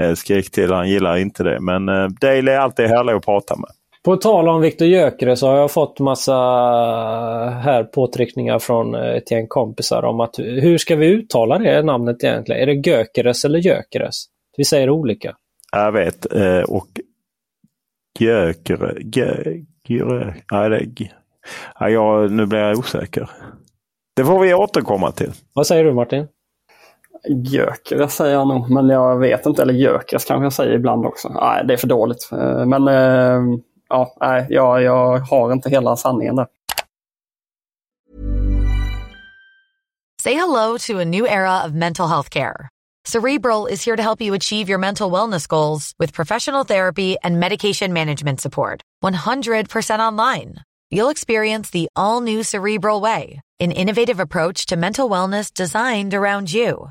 Eh, 0.00 0.14
skrek 0.14 0.50
till. 0.50 0.72
Han 0.72 0.88
gillar 0.88 1.16
inte 1.16 1.42
det. 1.42 1.60
Men 1.60 1.88
eh, 1.88 2.08
Dale 2.20 2.52
är 2.52 2.58
alltid 2.58 2.86
härlig 2.86 3.12
att 3.12 3.24
prata 3.24 3.56
med. 3.56 3.70
På 4.04 4.16
tal 4.16 4.48
om 4.48 4.60
Viktor 4.60 4.88
Gyökeres 4.88 5.40
så 5.40 5.48
har 5.48 5.56
jag 5.56 5.70
fått 5.70 6.00
massa 6.00 6.32
här 7.64 7.84
påtryckningar 7.84 8.58
från 8.58 8.94
ett 8.94 9.30
gäng 9.30 9.46
kompisar 9.46 10.04
om 10.04 10.20
att 10.20 10.38
hur 10.38 10.78
ska 10.78 10.96
vi 10.96 11.06
uttala 11.06 11.58
det 11.58 11.82
namnet 11.82 12.24
egentligen? 12.24 12.62
Är 12.62 12.66
det 12.66 12.90
Gökeres 12.90 13.44
eller 13.44 13.58
Gökeres? 13.58 14.24
Vi 14.56 14.64
säger 14.64 14.90
olika. 14.90 15.36
Jag 15.72 15.92
vet. 15.92 16.32
Eh, 16.32 16.60
och 16.60 16.88
Gökere... 18.18 18.94
Gökere... 19.00 20.34
Nej, 20.52 20.70
det... 20.70 21.10
Ja, 21.80 22.26
nu 22.30 22.46
blir 22.46 22.58
jag 22.58 22.78
osäker. 22.78 23.30
Det 24.16 24.24
får 24.24 24.40
vi 24.40 24.54
återkomma 24.54 25.12
till. 25.12 25.32
Vad 25.52 25.66
säger 25.66 25.84
du 25.84 25.92
Martin? 25.92 26.26
Gökeres 27.28 28.14
säger 28.14 28.34
jag 28.34 28.48
nog, 28.48 28.70
men 28.70 28.88
jag 28.88 29.18
vet 29.18 29.46
inte. 29.46 29.62
Eller 29.62 29.74
Gökeres 29.74 30.24
kanske 30.24 30.44
jag 30.44 30.52
säger 30.52 30.72
ibland 30.72 31.06
också. 31.06 31.28
Nej, 31.28 31.64
det 31.66 31.72
är 31.72 31.76
för 31.76 31.86
dåligt. 31.86 32.28
Eh, 32.32 32.66
men 32.66 32.88
eh, 32.88 33.58
ja, 33.88 34.14
nej, 34.20 34.46
jag, 34.50 34.82
jag 34.82 35.18
har 35.18 35.52
inte 35.52 35.70
hela 35.70 35.96
sanningen 35.96 36.36
där. 36.36 36.46
Say 40.22 40.34
hello 40.34 40.78
to 40.78 40.98
a 40.98 41.04
new 41.04 41.26
era 41.26 41.64
of 41.64 41.72
mental 41.72 42.08
health 42.08 42.30
care. 42.30 42.68
Cerebral 43.04 43.66
is 43.66 43.84
here 43.84 43.94
to 43.96 44.02
help 44.02 44.20
you 44.20 44.34
achieve 44.34 44.68
your 44.68 44.78
mental 44.78 45.12
wellness 45.12 45.46
goals 45.46 45.94
with 46.00 46.12
professional 46.12 46.64
therapy 46.64 47.16
and 47.22 47.38
medication 47.38 47.92
management 47.92 48.40
support. 48.40 48.82
100% 49.04 50.00
online. 50.00 50.56
You'll 50.90 51.10
experience 51.10 51.70
the 51.70 51.88
all 51.94 52.20
new 52.20 52.42
Cerebral 52.42 53.00
Way, 53.00 53.40
an 53.60 53.70
innovative 53.70 54.18
approach 54.18 54.66
to 54.66 54.76
mental 54.76 55.08
wellness 55.08 55.52
designed 55.54 56.14
around 56.14 56.52
you. 56.52 56.90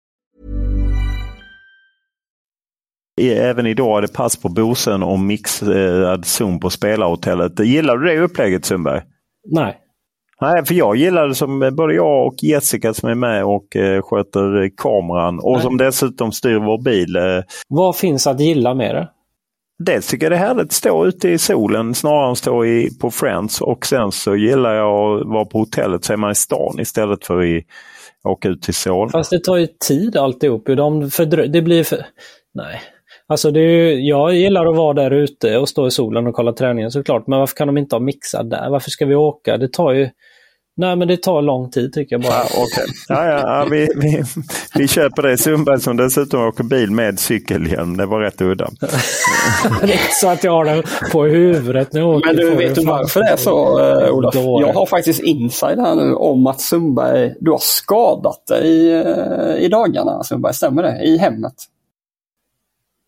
Även 3.21 3.65
idag 3.65 3.97
är 3.97 4.01
det 4.01 4.13
pass 4.13 4.37
på 4.37 4.49
Bosön 4.49 5.03
och 5.03 5.19
mixad 5.19 6.25
zon 6.25 6.59
på 6.59 6.69
spelarhotellet. 6.69 7.59
Gillar 7.59 7.97
du 7.97 8.05
det 8.07 8.19
upplägget 8.19 8.65
Sundberg? 8.65 9.01
Nej. 9.51 9.77
Nej, 10.41 10.65
för 10.65 10.73
jag 10.73 10.95
gillar 10.95 11.27
det 11.27 11.35
som 11.35 11.71
både 11.73 11.93
jag 11.93 12.27
och 12.27 12.43
Jessica 12.43 12.93
som 12.93 13.09
är 13.09 13.15
med 13.15 13.43
och 13.45 13.75
eh, 13.75 14.01
sköter 14.01 14.69
kameran 14.77 15.39
och 15.39 15.53
Nej. 15.53 15.61
som 15.61 15.77
dessutom 15.77 16.31
styr 16.31 16.55
vår 16.55 16.81
bil. 16.83 17.15
Eh. 17.15 17.43
Vad 17.67 17.95
finns 17.95 18.27
att 18.27 18.39
gilla 18.39 18.73
med 18.73 18.95
det? 18.95 19.09
Dels 19.85 20.07
tycker 20.07 20.25
jag 20.25 20.31
det 20.31 20.35
är 20.35 20.47
härligt 20.47 20.65
att 20.65 20.71
stå 20.71 21.05
ute 21.05 21.29
i 21.29 21.37
solen 21.37 21.95
snarare 21.95 22.25
än 22.25 22.31
att 22.31 22.37
stå 22.37 22.65
i, 22.65 22.89
på 23.01 23.11
Friends 23.11 23.61
och 23.61 23.85
sen 23.85 24.11
så 24.11 24.35
gillar 24.35 24.73
jag 24.73 25.21
att 25.21 25.27
vara 25.27 25.45
på 25.45 25.59
hotellet 25.59 26.05
så 26.05 26.13
är 26.13 26.17
man 26.17 26.31
i 26.31 26.35
stan 26.35 26.79
istället 26.79 27.25
för 27.25 27.57
att 27.57 27.63
åka 28.23 28.49
ut 28.49 28.61
till 28.61 28.73
Solna. 28.73 29.11
Fast 29.11 29.31
det 29.31 29.43
tar 29.43 29.57
ju 29.57 29.67
tid 29.87 30.17
alltihop. 30.17 30.65
De 30.65 31.03
fördrö- 31.09 31.47
det 31.47 31.61
blir 31.61 31.83
för 31.83 32.05
Nej. 32.53 32.81
Alltså 33.31 33.51
det 33.51 33.59
är, 33.59 33.99
jag 33.99 34.35
gillar 34.35 34.65
att 34.65 34.75
vara 34.75 34.93
där 34.93 35.11
ute 35.11 35.57
och 35.57 35.69
stå 35.69 35.87
i 35.87 35.91
solen 35.91 36.27
och 36.27 36.33
kolla 36.33 36.53
träningen 36.53 36.91
såklart. 36.91 37.27
Men 37.27 37.39
varför 37.39 37.55
kan 37.55 37.67
de 37.67 37.77
inte 37.77 37.95
ha 37.95 37.99
mixad 38.01 38.49
där? 38.49 38.69
Varför 38.69 38.89
ska 38.89 39.05
vi 39.05 39.15
åka? 39.15 39.57
Det 39.57 39.73
tar 39.73 39.91
ju 39.91 40.09
Nej, 40.77 40.95
men 40.95 41.07
det 41.07 41.17
tar 41.17 41.41
lång 41.41 41.71
tid 41.71 41.93
tycker 41.93 42.15
jag 42.15 42.21
bara. 42.21 42.33
Ja, 42.33 42.63
okay. 42.63 42.85
ja, 43.07 43.25
ja, 43.25 43.39
ja 43.39 43.67
vi, 43.71 43.87
vi, 43.95 44.23
vi 44.75 44.87
köper 44.87 45.21
det. 45.21 45.37
Sundberg 45.37 45.79
som 45.79 45.97
dessutom 45.97 46.47
åker 46.47 46.63
bil 46.63 46.91
med 46.91 47.19
cykelhjälm. 47.19 47.97
Det 47.97 48.05
var 48.05 48.19
rätt 48.19 48.41
udda. 48.41 48.69
det 49.81 49.87
är 49.87 49.91
inte 49.91 50.13
så 50.21 50.27
att 50.27 50.43
jag 50.43 50.51
har 50.51 50.65
den 50.65 50.83
på 51.11 51.23
huvudet 51.23 51.95
åker. 51.95 52.27
Men 52.27 52.35
du, 52.35 52.55
vet 52.55 52.75
du 52.75 52.85
varför 52.85 53.19
det 53.19 53.29
är 53.29 53.37
så, 53.37 53.79
uh, 53.79 54.13
Olof? 54.13 54.35
Jag 54.35 54.73
har 54.73 54.85
faktiskt 54.85 55.19
inside 55.19 55.79
här 55.79 55.95
nu 55.95 56.13
om 56.13 56.47
att 56.47 56.61
Sundberg, 56.61 57.33
du 57.39 57.51
har 57.51 57.61
skadat 57.61 58.47
dig 58.47 58.95
uh, 58.95 59.63
i 59.63 59.67
dagarna. 59.67 60.23
Sundberg, 60.23 60.53
stämmer 60.53 60.83
det? 60.83 60.99
I 61.03 61.17
hemmet? 61.17 61.55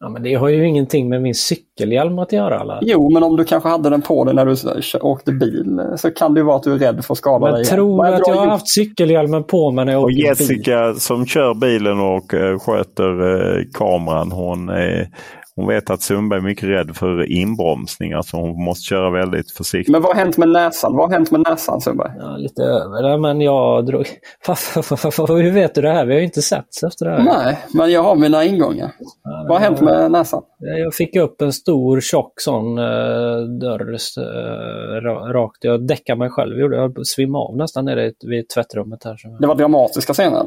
Ja, 0.04 0.10
men 0.10 0.24
det 0.24 0.34
har 0.34 0.50
ju 0.50 0.68
ingenting 0.68 1.10
med 1.10 1.22
min 1.22 1.36
cykelhjälm 1.36 2.20
att 2.20 2.32
göra. 2.32 2.60
Eller? 2.60 2.80
Jo, 2.82 3.10
men 3.10 3.24
om 3.24 3.38
du 3.38 3.46
kanske 3.46 3.70
hade 3.70 3.90
den 3.90 4.02
på 4.02 4.24
dig 4.24 4.36
när 4.36 4.46
du 4.46 5.00
åkte 5.02 5.32
bil 5.32 5.82
så 5.98 6.12
kan 6.12 6.34
det 6.34 6.40
ju 6.40 6.46
vara 6.46 6.56
att 6.56 6.64
du 6.64 6.74
är 6.74 6.78
rädd 6.78 7.06
för 7.06 7.14
att 7.14 7.18
skada 7.18 7.46
men 7.46 7.54
dig. 7.54 7.66
Tror 7.66 8.06
du 8.06 8.14
att 8.14 8.28
jag 8.28 8.36
har 8.36 8.48
haft 8.48 8.70
cykelhjälmen 8.70 9.44
på 9.44 9.72
mig 9.72 9.86
när 9.86 9.94
jag 9.94 10.02
och 10.02 10.08
åker 10.08 10.18
Jessica 10.18 10.88
bil? 10.88 11.00
som 11.00 11.26
kör 11.26 11.54
bilen 11.54 12.00
och 12.00 12.34
uh, 12.34 12.60
sköter 12.60 13.22
uh, 13.22 13.64
kameran, 13.74 14.32
hon 14.32 14.70
är 14.70 15.08
hon 15.56 15.68
vet 15.68 15.90
att 15.90 16.02
Sundberg 16.02 16.40
är 16.40 16.44
mycket 16.44 16.70
rädd 16.70 16.96
för 16.96 17.32
inbromsningar 17.32 18.22
så 18.22 18.38
hon 18.38 18.64
måste 18.64 18.84
köra 18.84 19.10
väldigt 19.10 19.52
försiktigt. 19.52 19.92
Men 19.92 20.02
vad 20.02 20.16
har 20.16 20.24
hänt 20.24 20.38
med 20.38 20.50
näsan? 20.50 20.96
Vad 20.96 21.10
har 21.10 21.18
hänt 21.18 21.32
med 21.32 21.42
näsan 21.42 21.82
Sundberg? 21.82 22.12
Ja, 22.20 22.38
lite 22.38 22.64
över 22.64 23.04
det, 23.04 23.18
men 23.18 23.42
jag 23.42 23.86
drog... 23.86 24.06
Hur 25.28 25.52
vet 25.52 25.76
du 25.76 25.82
det 25.82 25.92
här? 25.92 26.06
Vi 26.06 26.14
har 26.14 26.20
ju 26.20 26.26
inte 26.26 26.42
setts 26.42 26.84
efter 26.84 27.06
det 27.06 27.12
här. 27.12 27.24
Nej, 27.24 27.60
men 27.74 27.92
jag 27.92 28.04
har 28.04 28.16
mina 28.16 28.46
ingångar. 28.46 28.92
Ja, 29.24 29.46
vad 29.50 29.62
har 29.62 29.68
hänt 29.68 29.82
med 29.82 30.12
näsan? 30.12 30.44
Jag 30.60 30.94
fick 30.94 31.16
upp 31.16 31.42
en 31.42 31.54
stor 31.54 32.00
tjock 32.02 32.34
sån 32.42 32.78
uh, 32.78 33.60
dörr 33.60 33.98
uh, 34.18 35.34
rakt. 35.34 35.64
Jag 35.64 35.88
däckade 35.88 36.20
mig 36.20 36.30
själv. 36.30 36.60
Jag 36.60 37.08
svimmade 37.08 37.46
av 37.46 37.58
nästan 37.58 37.86
nere 37.86 38.12
vid 38.26 38.50
tvättrummet. 38.50 39.04
här. 39.04 39.18
Det 39.40 39.48
var 39.48 39.56
dramatiska 39.56 40.14
scener? 40.14 40.44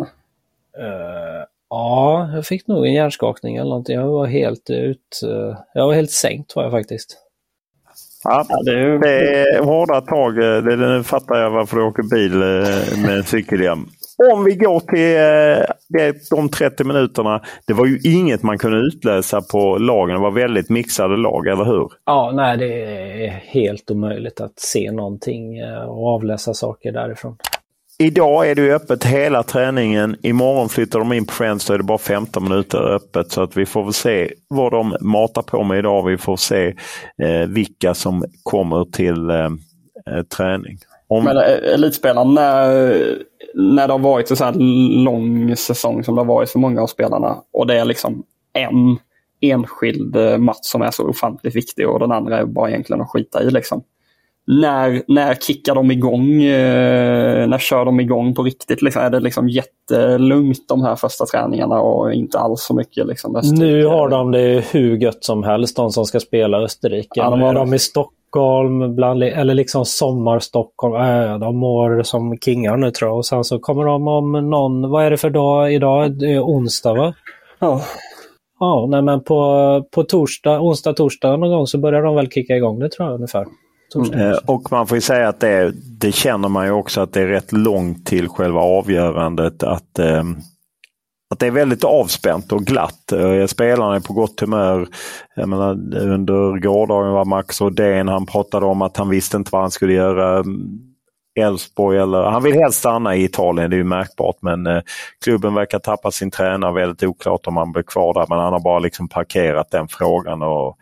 Uh, 0.78 1.44
Ja, 1.70 2.30
jag 2.34 2.46
fick 2.46 2.66
nog 2.66 2.86
en 2.86 2.92
hjärnskakning 2.92 3.56
eller 3.56 3.68
någonting. 3.68 3.96
Jag 3.96 4.06
var 4.06 4.26
helt 4.26 4.70
ut... 4.70 5.20
Jag 5.74 5.86
var 5.86 5.94
helt 5.94 6.10
sänkt 6.10 6.56
var 6.56 6.62
jag 6.62 6.72
faktiskt. 6.72 7.18
Ja, 8.24 8.46
det 8.64 8.70
är, 8.70 8.98
det 8.98 9.40
är 9.40 9.62
hårda 9.62 10.00
tag. 10.00 10.36
Det, 10.36 10.76
det 10.76 11.04
fattar 11.04 11.36
jag 11.36 11.50
varför 11.50 11.76
du 11.76 11.82
åker 11.82 12.02
bil 12.02 12.34
med 13.06 13.26
cykelhjälm. 13.26 13.88
Om 14.32 14.44
vi 14.44 14.54
går 14.54 14.80
till 14.80 16.16
de 16.30 16.48
30 16.48 16.84
minuterna. 16.84 17.42
Det 17.66 17.72
var 17.72 17.86
ju 17.86 17.98
inget 18.04 18.42
man 18.42 18.58
kunde 18.58 18.78
utläsa 18.78 19.42
på 19.42 19.78
lagen. 19.78 20.14
Det 20.14 20.22
var 20.22 20.30
väldigt 20.30 20.70
mixade 20.70 21.16
lag, 21.16 21.46
eller 21.46 21.64
hur? 21.64 21.88
Ja, 22.04 22.32
nej 22.34 22.56
det 22.56 22.82
är 23.24 23.30
helt 23.30 23.90
omöjligt 23.90 24.40
att 24.40 24.58
se 24.58 24.92
någonting 24.92 25.64
och 25.88 26.06
avläsa 26.06 26.54
saker 26.54 26.92
därifrån. 26.92 27.36
Idag 27.98 28.50
är 28.50 28.54
det 28.54 28.74
öppet 28.74 29.04
hela 29.04 29.42
träningen. 29.42 30.16
Imorgon 30.22 30.68
flyttar 30.68 30.98
de 30.98 31.12
in 31.12 31.26
på 31.26 31.32
Friends. 31.32 31.66
Då 31.66 31.74
är 31.74 31.78
det 31.78 31.84
bara 31.84 31.98
15 31.98 32.44
minuter 32.44 32.78
öppet. 32.78 33.32
Så 33.32 33.42
att 33.42 33.56
vi 33.56 33.66
får 33.66 33.84
väl 33.84 33.92
se 33.92 34.32
vad 34.48 34.72
de 34.72 34.96
matar 35.00 35.42
på 35.42 35.64
med 35.64 35.78
idag. 35.78 36.06
Vi 36.06 36.18
får 36.18 36.36
se 36.36 36.66
eh, 37.22 37.48
vilka 37.48 37.94
som 37.94 38.24
kommer 38.42 38.84
till 38.84 39.30
eh, 39.30 39.44
eh 40.16 40.22
träning. 40.36 40.78
Om... 41.08 41.24
Men 41.24 41.36
eh, 41.36 41.74
elitspelarna, 41.74 42.30
när, 42.30 43.18
när 43.54 43.86
det 43.86 43.92
har 43.92 43.98
varit 43.98 44.30
en 44.30 44.36
så 44.36 44.44
här 44.44 44.54
lång 45.04 45.56
säsong 45.56 46.04
som 46.04 46.14
det 46.14 46.20
har 46.20 46.26
varit 46.26 46.50
för 46.50 46.58
många 46.58 46.82
av 46.82 46.86
spelarna 46.86 47.36
och 47.52 47.66
det 47.66 47.78
är 47.78 47.84
liksom 47.84 48.22
en 48.52 48.98
enskild 49.40 50.16
eh, 50.16 50.38
match 50.38 50.58
som 50.60 50.82
är 50.82 50.90
så 50.90 51.08
ofantligt 51.08 51.56
viktig 51.56 51.88
och 51.88 51.98
den 51.98 52.12
andra 52.12 52.38
är 52.38 52.44
bara 52.44 52.68
egentligen 52.68 53.02
att 53.02 53.10
skita 53.10 53.42
i. 53.42 53.50
Liksom 53.50 53.82
när, 54.46 55.02
när 55.08 55.34
kickar 55.34 55.74
de 55.74 55.90
igång? 55.90 56.42
Eh, 56.42 57.46
när 57.48 57.58
kör 57.58 57.84
de 57.84 58.00
igång 58.00 58.34
på 58.34 58.42
riktigt? 58.42 58.82
Liksom? 58.82 59.02
Är 59.02 59.10
det 59.10 59.20
liksom 59.20 59.48
jättelugnt 59.48 60.68
de 60.68 60.82
här 60.82 60.96
första 60.96 61.26
träningarna 61.26 61.80
och 61.80 62.12
inte 62.12 62.38
alls 62.38 62.62
så 62.62 62.74
mycket? 62.74 63.06
Liksom, 63.06 63.42
nu 63.52 63.86
har 63.86 64.08
de 64.08 64.30
det 64.30 64.64
hur 64.72 64.96
gött 64.96 65.24
som 65.24 65.42
helst, 65.42 65.76
de 65.76 65.90
som 65.90 66.04
ska 66.04 66.20
spela 66.20 66.58
Österrike. 66.58 67.08
Ja, 67.14 67.30
de 67.30 67.42
är 67.42 67.54
de 67.54 67.74
i 67.74 67.78
Stockholm, 67.78 68.94
bland, 68.94 69.22
eller 69.22 69.54
liksom 69.54 69.84
sommar-Stockholm. 69.84 70.94
Äh, 70.94 71.38
de 71.38 71.56
mår 71.56 72.02
som 72.02 72.38
kingar 72.38 72.76
nu 72.76 72.90
tror 72.90 73.10
jag. 73.10 73.16
Och 73.16 73.26
sen 73.26 73.44
så 73.44 73.58
kommer 73.58 73.84
de 73.84 74.08
om 74.08 74.50
någon, 74.50 74.90
vad 74.90 75.04
är 75.04 75.10
det 75.10 75.16
för 75.16 75.30
dag 75.30 75.74
idag? 75.74 76.18
Det 76.18 76.32
är 76.32 76.40
onsdag 76.40 76.94
va? 76.94 77.14
Ja. 77.58 77.80
Ja, 78.58 78.86
nej, 78.90 79.02
men 79.02 79.24
på, 79.24 79.82
på 79.90 80.02
torsdag, 80.02 80.60
onsdag, 80.60 80.92
torsdag 80.92 81.36
någon 81.36 81.50
gång 81.50 81.66
så 81.66 81.78
börjar 81.78 82.02
de 82.02 82.14
väl 82.14 82.30
kicka 82.30 82.56
igång 82.56 82.78
det 82.78 82.88
tror 82.88 83.08
jag 83.08 83.14
ungefär. 83.14 83.46
Mm. 83.94 84.36
Och 84.46 84.72
man 84.72 84.86
får 84.86 84.96
ju 84.96 85.00
säga 85.00 85.28
att 85.28 85.40
det, 85.40 85.72
det 86.00 86.12
känner 86.12 86.48
man 86.48 86.66
ju 86.66 86.72
också 86.72 87.00
att 87.00 87.12
det 87.12 87.20
är 87.20 87.26
rätt 87.26 87.52
långt 87.52 88.06
till 88.06 88.28
själva 88.28 88.60
avgörandet. 88.60 89.62
Att, 89.62 89.98
eh, 89.98 90.24
att 91.30 91.38
det 91.38 91.46
är 91.46 91.50
väldigt 91.50 91.84
avspänt 91.84 92.52
och 92.52 92.64
glatt. 92.64 93.12
Spelarna 93.48 93.96
är 93.96 94.00
på 94.00 94.12
gott 94.12 94.40
humör. 94.40 94.88
Jag 95.36 95.48
menar, 95.48 95.70
under 95.96 96.60
gårdagen 96.60 97.12
var 97.12 97.24
Max 97.24 97.60
Rodén, 97.60 98.08
han 98.08 98.26
pratade 98.26 98.66
om 98.66 98.82
att 98.82 98.96
han 98.96 99.08
visste 99.08 99.36
inte 99.36 99.50
vad 99.52 99.60
han 99.60 99.70
skulle 99.70 99.92
göra. 99.92 100.44
Elfsborg 101.40 101.98
eller 101.98 102.22
han 102.22 102.42
vill 102.42 102.54
helst 102.54 102.78
stanna 102.78 103.16
i 103.16 103.24
Italien, 103.24 103.70
det 103.70 103.76
är 103.76 103.78
ju 103.78 103.84
märkbart. 103.84 104.36
Men 104.40 104.66
eh, 104.66 104.82
klubben 105.24 105.54
verkar 105.54 105.78
tappa 105.78 106.10
sin 106.10 106.30
tränare. 106.30 106.72
Väldigt 106.72 107.02
oklart 107.02 107.46
om 107.46 107.56
han 107.56 107.72
blir 107.72 107.82
kvar 107.82 108.14
där. 108.14 108.26
Men 108.28 108.38
han 108.38 108.52
har 108.52 108.60
bara 108.60 108.78
liksom 108.78 109.08
parkerat 109.08 109.70
den 109.70 109.88
frågan. 109.88 110.42
och 110.42 110.78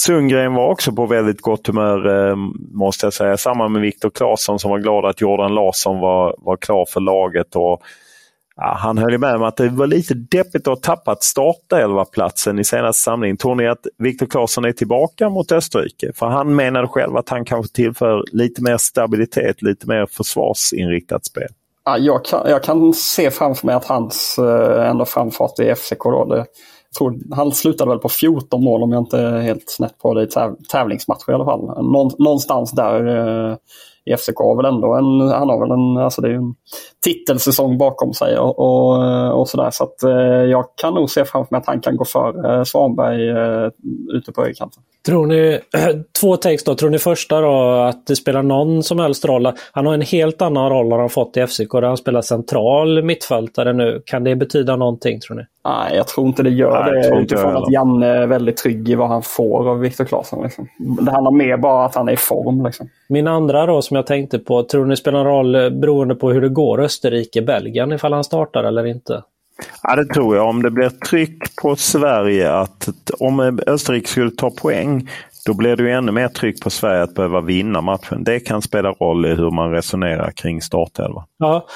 Sundgren 0.00 0.54
var 0.54 0.68
också 0.68 0.92
på 0.92 1.06
väldigt 1.06 1.40
gott 1.40 1.66
humör 1.66 2.28
eh, 2.28 2.36
måste 2.72 3.06
jag 3.06 3.12
säga. 3.12 3.36
Samma 3.36 3.68
med 3.68 3.82
Viktor 3.82 4.10
Claesson 4.10 4.58
som 4.58 4.70
var 4.70 4.78
glad 4.78 5.04
att 5.04 5.20
Jordan 5.20 5.54
Larsson 5.54 6.00
var, 6.00 6.34
var 6.38 6.56
klar 6.56 6.86
för 6.88 7.00
laget. 7.00 7.56
Och, 7.56 7.82
ja, 8.56 8.76
han 8.78 8.98
höll 8.98 9.18
med 9.18 9.34
om 9.34 9.42
att 9.42 9.56
det 9.56 9.68
var 9.68 9.86
lite 9.86 10.14
deppigt 10.14 10.56
att 10.56 10.66
ha 10.66 10.76
tappat 10.76 11.22
startelva-platsen 11.22 12.58
i 12.58 12.64
senaste 12.64 13.02
samlingen. 13.02 13.36
Tror 13.36 13.54
ni 13.54 13.68
att 13.68 13.86
Viktor 13.98 14.26
Claesson 14.26 14.64
är 14.64 14.72
tillbaka 14.72 15.28
mot 15.28 15.52
Österrike? 15.52 16.12
För 16.14 16.26
han 16.26 16.56
menade 16.56 16.88
själv 16.88 17.16
att 17.16 17.28
han 17.28 17.44
kanske 17.44 17.72
tillför 17.74 18.24
lite 18.32 18.62
mer 18.62 18.76
stabilitet, 18.76 19.62
lite 19.62 19.86
mer 19.86 20.06
försvarsinriktat 20.06 21.24
spel. 21.24 21.48
Ja, 21.84 21.98
jag, 21.98 22.24
kan, 22.24 22.50
jag 22.50 22.62
kan 22.62 22.94
se 22.94 23.30
framför 23.30 23.66
mig 23.66 23.74
att 23.74 23.84
hans 23.84 24.38
eh, 24.38 24.90
ändå 24.90 25.04
framfart 25.04 25.58
i 25.58 25.74
FCK 25.74 26.04
då, 26.04 26.24
det, 26.24 26.44
tror, 26.98 27.34
han 27.34 27.52
slutade 27.52 27.90
väl 27.90 27.98
på 27.98 28.08
14 28.08 28.64
mål 28.64 28.82
om 28.82 28.92
jag 28.92 29.00
inte 29.00 29.18
är 29.18 29.40
helt 29.40 29.70
snett 29.70 29.98
på 29.98 30.14
det 30.14 30.22
i 30.22 30.26
täv 30.26 30.56
tävlingsmatcher 30.70 31.30
i 31.30 31.34
alla 31.34 31.44
fall. 31.44 31.82
Någonstans 32.18 32.72
där 32.72 33.06
eh, 33.06 33.56
i 34.10 34.16
FCK 34.16 34.38
har 34.38 34.56
väl 34.56 34.64
ändå 34.74 34.94
en, 34.94 35.20
han 35.20 35.48
har 35.48 35.60
väl 35.60 35.70
en, 35.70 36.04
alltså 36.04 36.20
det 36.20 36.28
är 36.28 36.32
en 36.32 36.54
titelsäsong 37.04 37.78
bakom 37.78 38.12
sig 38.12 38.38
och, 38.38 38.58
och, 38.58 39.40
och 39.40 39.48
sådär. 39.48 39.70
Så 39.70 39.84
att 39.84 40.02
eh, 40.02 40.10
jag 40.50 40.64
kan 40.76 40.94
nog 40.94 41.10
se 41.10 41.24
framför 41.24 41.54
mig 41.54 41.58
att 41.58 41.66
han 41.66 41.80
kan 41.80 41.96
gå 41.96 42.04
för 42.04 42.50
eh, 42.50 42.64
Svanberg 42.64 43.28
eh, 43.30 43.70
ute 44.12 44.32
på 44.32 44.40
högerkanten. 44.40 44.82
Tror 45.06 45.26
ni, 45.26 45.60
två 46.20 46.36
takes 46.36 46.64
då, 46.64 46.74
tror 46.74 46.90
ni 46.90 46.98
första 46.98 47.40
då 47.40 47.70
att 47.70 48.06
det 48.06 48.16
spelar 48.16 48.42
någon 48.42 48.82
som 48.82 48.98
helst 48.98 49.24
roll? 49.24 49.52
Han 49.72 49.86
har 49.86 49.94
en 49.94 50.00
helt 50.00 50.42
annan 50.42 50.70
roll 50.70 50.92
har 50.92 50.98
han 50.98 51.10
fått 51.10 51.36
i 51.36 51.46
FCK 51.46 51.72
där 51.72 51.82
han 51.82 51.96
spelar 51.96 52.22
central 52.22 53.02
mittfältare 53.02 53.72
nu. 53.72 54.02
Kan 54.06 54.24
det 54.24 54.36
betyda 54.36 54.76
någonting 54.76 55.20
tror 55.20 55.36
ni? 55.36 55.42
Nej, 55.64 55.96
jag 55.96 56.08
tror 56.08 56.26
inte 56.26 56.42
det 56.42 56.50
gör 56.50 56.92
Nej, 56.92 57.10
det 57.10 57.20
utifrån 57.20 57.56
att 57.56 57.72
Janne 57.72 58.06
är 58.06 58.26
väldigt 58.26 58.56
trygg 58.56 58.88
i 58.88 58.94
vad 58.94 59.08
han 59.08 59.22
får 59.22 59.68
av 59.68 59.80
Viktor 59.80 60.04
Claesson. 60.04 60.42
Liksom. 60.42 60.68
Det 60.78 61.10
handlar 61.10 61.30
mer 61.30 61.56
bara 61.56 61.84
att 61.84 61.94
han 61.94 62.08
är 62.08 62.12
i 62.12 62.16
form. 62.16 62.64
Liksom. 62.64 62.88
Min 63.08 63.26
andra 63.26 63.66
då 63.66 63.82
som 63.82 63.96
jag 63.96 63.99
tänkte 64.06 64.38
på, 64.38 64.62
tror 64.62 64.86
ni 64.86 64.96
spelar 64.96 65.24
roll 65.24 65.70
beroende 65.70 66.14
på 66.14 66.30
hur 66.30 66.40
det 66.40 66.48
går 66.48 66.80
Österrike-Belgien 66.80 67.92
ifall 67.92 68.12
han 68.12 68.24
startar 68.24 68.64
eller 68.64 68.86
inte? 68.86 69.22
Ja, 69.82 69.96
det 69.96 70.14
tror 70.14 70.36
jag. 70.36 70.48
Om 70.48 70.62
det 70.62 70.70
blir 70.70 70.88
tryck 70.88 71.56
på 71.62 71.76
Sverige 71.76 72.52
att 72.52 72.88
om 73.18 73.60
Österrike 73.66 74.08
skulle 74.08 74.30
ta 74.30 74.50
poäng 74.50 75.08
då 75.46 75.54
blir 75.54 75.76
det 75.76 75.82
ju 75.82 75.90
ännu 75.90 76.12
mer 76.12 76.28
tryck 76.28 76.62
på 76.62 76.70
Sverige 76.70 77.02
att 77.02 77.14
behöva 77.14 77.40
vinna 77.40 77.80
matchen. 77.80 78.24
Det 78.24 78.40
kan 78.40 78.62
spela 78.62 78.92
roll 78.92 79.26
i 79.26 79.28
hur 79.28 79.50
man 79.50 79.70
resonerar 79.70 80.30
kring 80.30 80.62
startelva. 80.62 81.24
Ja, 81.38 81.66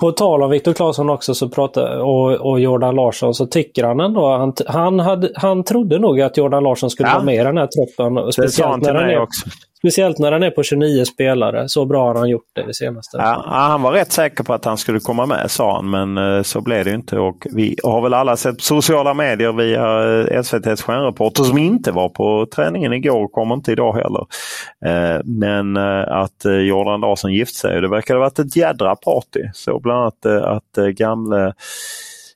på 0.00 0.12
tal 0.12 0.42
om 0.42 0.50
Viktor 0.50 0.72
Claesson 0.72 1.10
också 1.10 1.34
så 1.34 1.48
pratar, 1.48 1.98
och, 1.98 2.32
och 2.32 2.60
Jordan 2.60 2.94
Larsson 2.94 3.34
så 3.34 3.46
tycker 3.46 3.84
han 3.84 4.00
ändå, 4.00 4.36
han, 4.36 4.54
han, 4.66 5.00
hade, 5.00 5.30
han 5.34 5.64
trodde 5.64 5.98
nog 5.98 6.20
att 6.20 6.36
Jordan 6.36 6.62
Larsson 6.62 6.90
skulle 6.90 7.08
ja. 7.08 7.14
vara 7.14 7.24
med 7.24 7.34
i 7.34 7.38
den 7.38 7.58
här 7.58 7.66
truppen. 7.66 8.32
Speciellt 8.32 8.82
när, 8.82 8.94
han 8.94 9.10
är, 9.10 9.20
också 9.20 9.50
speciellt 9.82 10.18
när 10.18 10.32
han 10.32 10.42
är 10.42 10.50
på 10.50 10.62
29 10.62 11.04
spelare. 11.04 11.68
Så 11.68 11.84
bra 11.84 12.06
har 12.06 12.14
han 12.14 12.28
gjort 12.28 12.46
det 12.52 12.62
det 12.66 12.74
senaste. 12.74 13.16
Ja, 13.16 13.44
han 13.46 13.82
var 13.82 13.92
rätt 13.92 14.12
säker 14.12 14.44
på 14.44 14.54
att 14.54 14.64
han 14.64 14.78
skulle 14.78 15.00
komma 15.00 15.26
med 15.26 15.50
sa 15.50 15.76
han, 15.76 15.90
men 15.90 16.18
eh, 16.18 16.42
så 16.42 16.60
blev 16.60 16.84
det 16.84 16.90
inte. 16.90 17.18
Och 17.18 17.46
vi 17.54 17.76
har 17.82 18.02
väl 18.02 18.14
alla 18.14 18.36
sett 18.36 18.60
sociala 18.60 19.14
medier 19.14 19.52
via 19.52 20.20
eh, 20.20 20.38
SVTs 20.38 20.82
stjärnreporter 20.82 21.42
som 21.42 21.58
inte 21.58 21.92
var 21.92 22.08
på 22.08 22.46
träningen 22.54 22.92
igår 22.92 23.24
och 23.24 23.32
kommer 23.32 23.54
inte 23.54 23.72
idag 23.72 23.92
heller. 23.92 24.26
Eh, 24.84 25.20
men 25.24 25.76
att 25.76 26.44
Jordan 26.44 27.00
Larsson 27.00 27.32
gift 27.32 27.54
sig. 27.54 27.80
Det 27.80 27.88
verkar 27.88 28.14
ha 28.14 28.20
varit 28.20 28.38
ett 28.38 28.56
jädra 28.56 28.96
party. 28.96 29.40
Så 29.54 29.80
bland 29.80 30.00
annat 30.00 30.26
att 30.26 30.96
gamle 30.96 31.52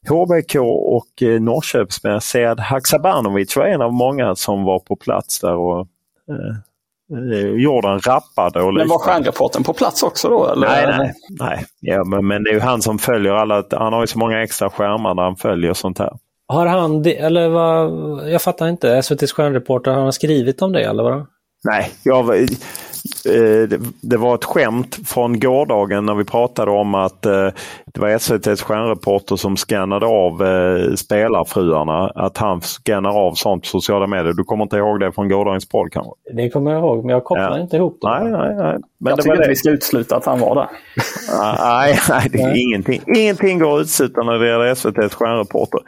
HBK 0.09 0.55
och 0.65 1.23
eh, 1.23 2.19
Sead 2.21 2.61
Haksabanovic 2.61 3.57
var 3.57 3.67
en 3.67 3.83
av 3.83 3.93
många 3.93 4.35
som 4.35 4.65
var 4.65 4.79
på 4.79 4.97
plats 4.97 5.41
där 5.41 5.55
och 5.55 5.89
Jordan 7.57 7.99
rappade. 7.99 8.63
Och 8.63 8.75
men 8.75 8.89
var 8.89 8.99
stjärnreporten 8.99 9.65
på 9.65 9.73
plats 9.73 10.03
också 10.03 10.29
då? 10.29 10.47
Eller? 10.47 10.67
Nej, 10.67 10.87
nej. 10.99 11.15
nej. 11.41 11.65
Ja, 11.81 12.05
men, 12.05 12.27
men 12.27 12.45
det 12.45 12.51
är 12.51 12.55
ju 12.55 12.61
han 12.61 12.83
som 12.83 12.99
följer 12.99 13.33
alla. 13.33 13.65
Han 13.71 13.93
har 13.93 14.01
ju 14.01 14.07
så 14.07 14.19
många 14.19 14.43
extra 14.43 14.71
skärmar 14.71 15.15
där 15.15 15.23
han 15.23 15.37
följer 15.37 15.75
sånt 15.75 15.99
här. 15.99 16.13
Har 16.49 16.67
han, 16.67 17.07
eller 17.07 17.49
vad, 17.49 17.91
jag 18.31 18.43
fattar 18.43 18.69
inte, 18.69 18.97
SVTs 18.97 19.33
stjärnreporter, 19.33 19.91
har 19.91 20.03
han 20.03 20.13
skrivit 20.13 20.63
om 20.63 20.73
det 20.73 20.83
eller 20.83 21.03
vad? 21.03 21.27
Nej, 21.65 21.91
jag, 22.03 22.27
Eh, 22.29 22.47
det 24.01 24.17
var 24.17 24.35
ett 24.35 24.45
skämt 24.45 24.99
från 25.07 25.41
gårdagen 25.41 26.07
när 26.07 26.15
vi 26.15 26.25
pratade 26.25 26.71
om 26.71 26.95
att 26.95 27.27
eh, 27.27 27.49
det 27.87 28.01
var 28.01 28.09
SVTs 28.09 28.63
stjärnreporter 28.63 29.37
som 29.37 29.57
scannade 29.57 30.07
av 30.07 30.43
eh, 30.43 30.95
spelarfruarna. 30.95 32.13
Att 32.15 32.39
han 32.39 32.61
scannar 32.61 33.11
av 33.11 33.35
sånt 33.35 33.63
på 33.63 33.69
sociala 33.69 34.07
medier. 34.07 34.33
Du 34.33 34.45
kommer 34.45 34.63
inte 34.63 34.77
ihåg 34.77 35.01
det 35.01 35.13
från 35.13 35.29
gårdagens 35.29 35.69
podd 35.69 35.93
kanske? 35.93 36.13
Det 36.37 36.51
kommer 36.51 36.71
jag 36.71 36.81
ihåg, 36.81 37.05
men 37.05 37.13
jag 37.13 37.25
kopplar 37.25 37.57
ja. 37.57 37.61
inte 37.61 37.77
ihop 37.77 37.99
det. 38.01 38.09
Nej, 38.09 38.31
nej, 38.31 38.57
nej. 38.57 38.79
Men 38.99 39.11
jag 39.11 39.19
det 39.19 39.23
tycker 39.23 39.43
att 39.43 39.51
vi 39.51 39.57
ska 39.57 39.71
utesluta 39.71 40.17
att 40.17 40.27
han 40.27 40.41
var 40.41 40.55
där. 40.55 40.69
nej, 41.59 41.99
nej, 42.09 42.29
det 42.33 42.39
är 42.41 42.47
nej. 42.47 42.63
ingenting. 42.63 43.03
Ingenting 43.17 43.59
går 43.59 43.77
att 43.77 43.83
utesluta 43.83 44.23
när 44.23 44.33
det 44.39 44.49
gäller 44.49 44.67
SVTs 44.67 45.15
stjärnreporter. 45.15 45.81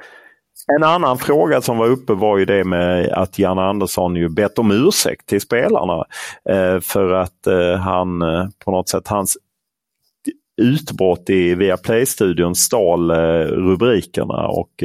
En 0.66 0.84
annan 0.84 1.18
fråga 1.18 1.60
som 1.60 1.78
var 1.78 1.86
uppe 1.86 2.12
var 2.12 2.38
ju 2.38 2.44
det 2.44 2.64
med 2.64 3.08
att 3.08 3.38
Janne 3.38 3.62
Andersson 3.62 4.16
ju 4.16 4.28
bett 4.28 4.58
om 4.58 4.70
ursäkt 4.70 5.26
till 5.26 5.40
spelarna 5.40 6.04
eh, 6.48 6.80
för 6.80 7.12
att 7.12 7.46
eh, 7.46 7.74
han 7.74 8.22
eh, 8.22 8.46
på 8.64 8.70
något 8.70 8.88
sätt, 8.88 9.08
hans 9.08 9.38
utbrott 10.62 11.30
i 11.30 11.54
Viaplay-studion 11.54 12.54
stal 12.54 13.10
rubrikerna 13.50 14.48
och 14.48 14.84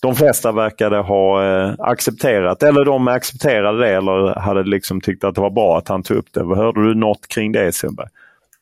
de 0.00 0.14
flesta 0.14 0.52
verkade 0.52 0.96
ha 0.96 1.42
accepterat, 1.78 2.62
eller 2.62 2.84
de 2.84 3.08
accepterade 3.08 3.78
det 3.78 3.88
eller 3.88 4.40
hade 4.40 4.62
liksom 4.64 5.00
tyckt 5.00 5.24
att 5.24 5.34
det 5.34 5.40
var 5.40 5.50
bra 5.50 5.78
att 5.78 5.88
han 5.88 6.02
tog 6.02 6.16
upp 6.16 6.32
det. 6.32 6.44
Hörde 6.44 6.82
du 6.88 6.94
något 6.94 7.28
kring 7.28 7.52
det 7.52 7.72
Sundberg? 7.72 8.08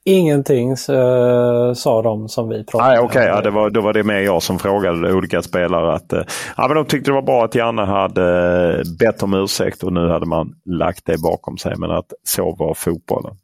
Ingenting 0.04 0.70
uh, 0.70 1.72
sa 1.74 2.02
de 2.02 2.28
som 2.28 2.48
vi 2.48 2.64
pratade. 2.64 2.98
Okej, 2.98 3.06
okay, 3.06 3.26
ja, 3.26 3.40
det 3.40 3.50
var, 3.50 3.70
då 3.70 3.80
var 3.80 3.92
det 3.92 4.02
mer 4.02 4.18
jag 4.18 4.42
som 4.42 4.58
frågade 4.58 5.12
olika 5.12 5.42
spelare. 5.42 5.92
att 5.92 6.12
uh, 6.12 6.20
ja, 6.56 6.68
men 6.68 6.76
De 6.76 6.84
tyckte 6.86 7.10
det 7.10 7.14
var 7.14 7.22
bra 7.22 7.44
att 7.44 7.54
Janne 7.54 7.82
hade 7.82 8.22
uh, 8.78 8.96
bett 8.98 9.22
om 9.22 9.34
ursäkt 9.34 9.82
och 9.82 9.92
nu 9.92 10.08
hade 10.08 10.26
man 10.26 10.54
lagt 10.64 11.06
det 11.06 11.22
bakom 11.22 11.58
sig. 11.58 11.74
Men 11.76 11.90
att 11.90 12.12
så 12.24 12.56
var 12.58 12.74
fotbollen. 12.74 13.36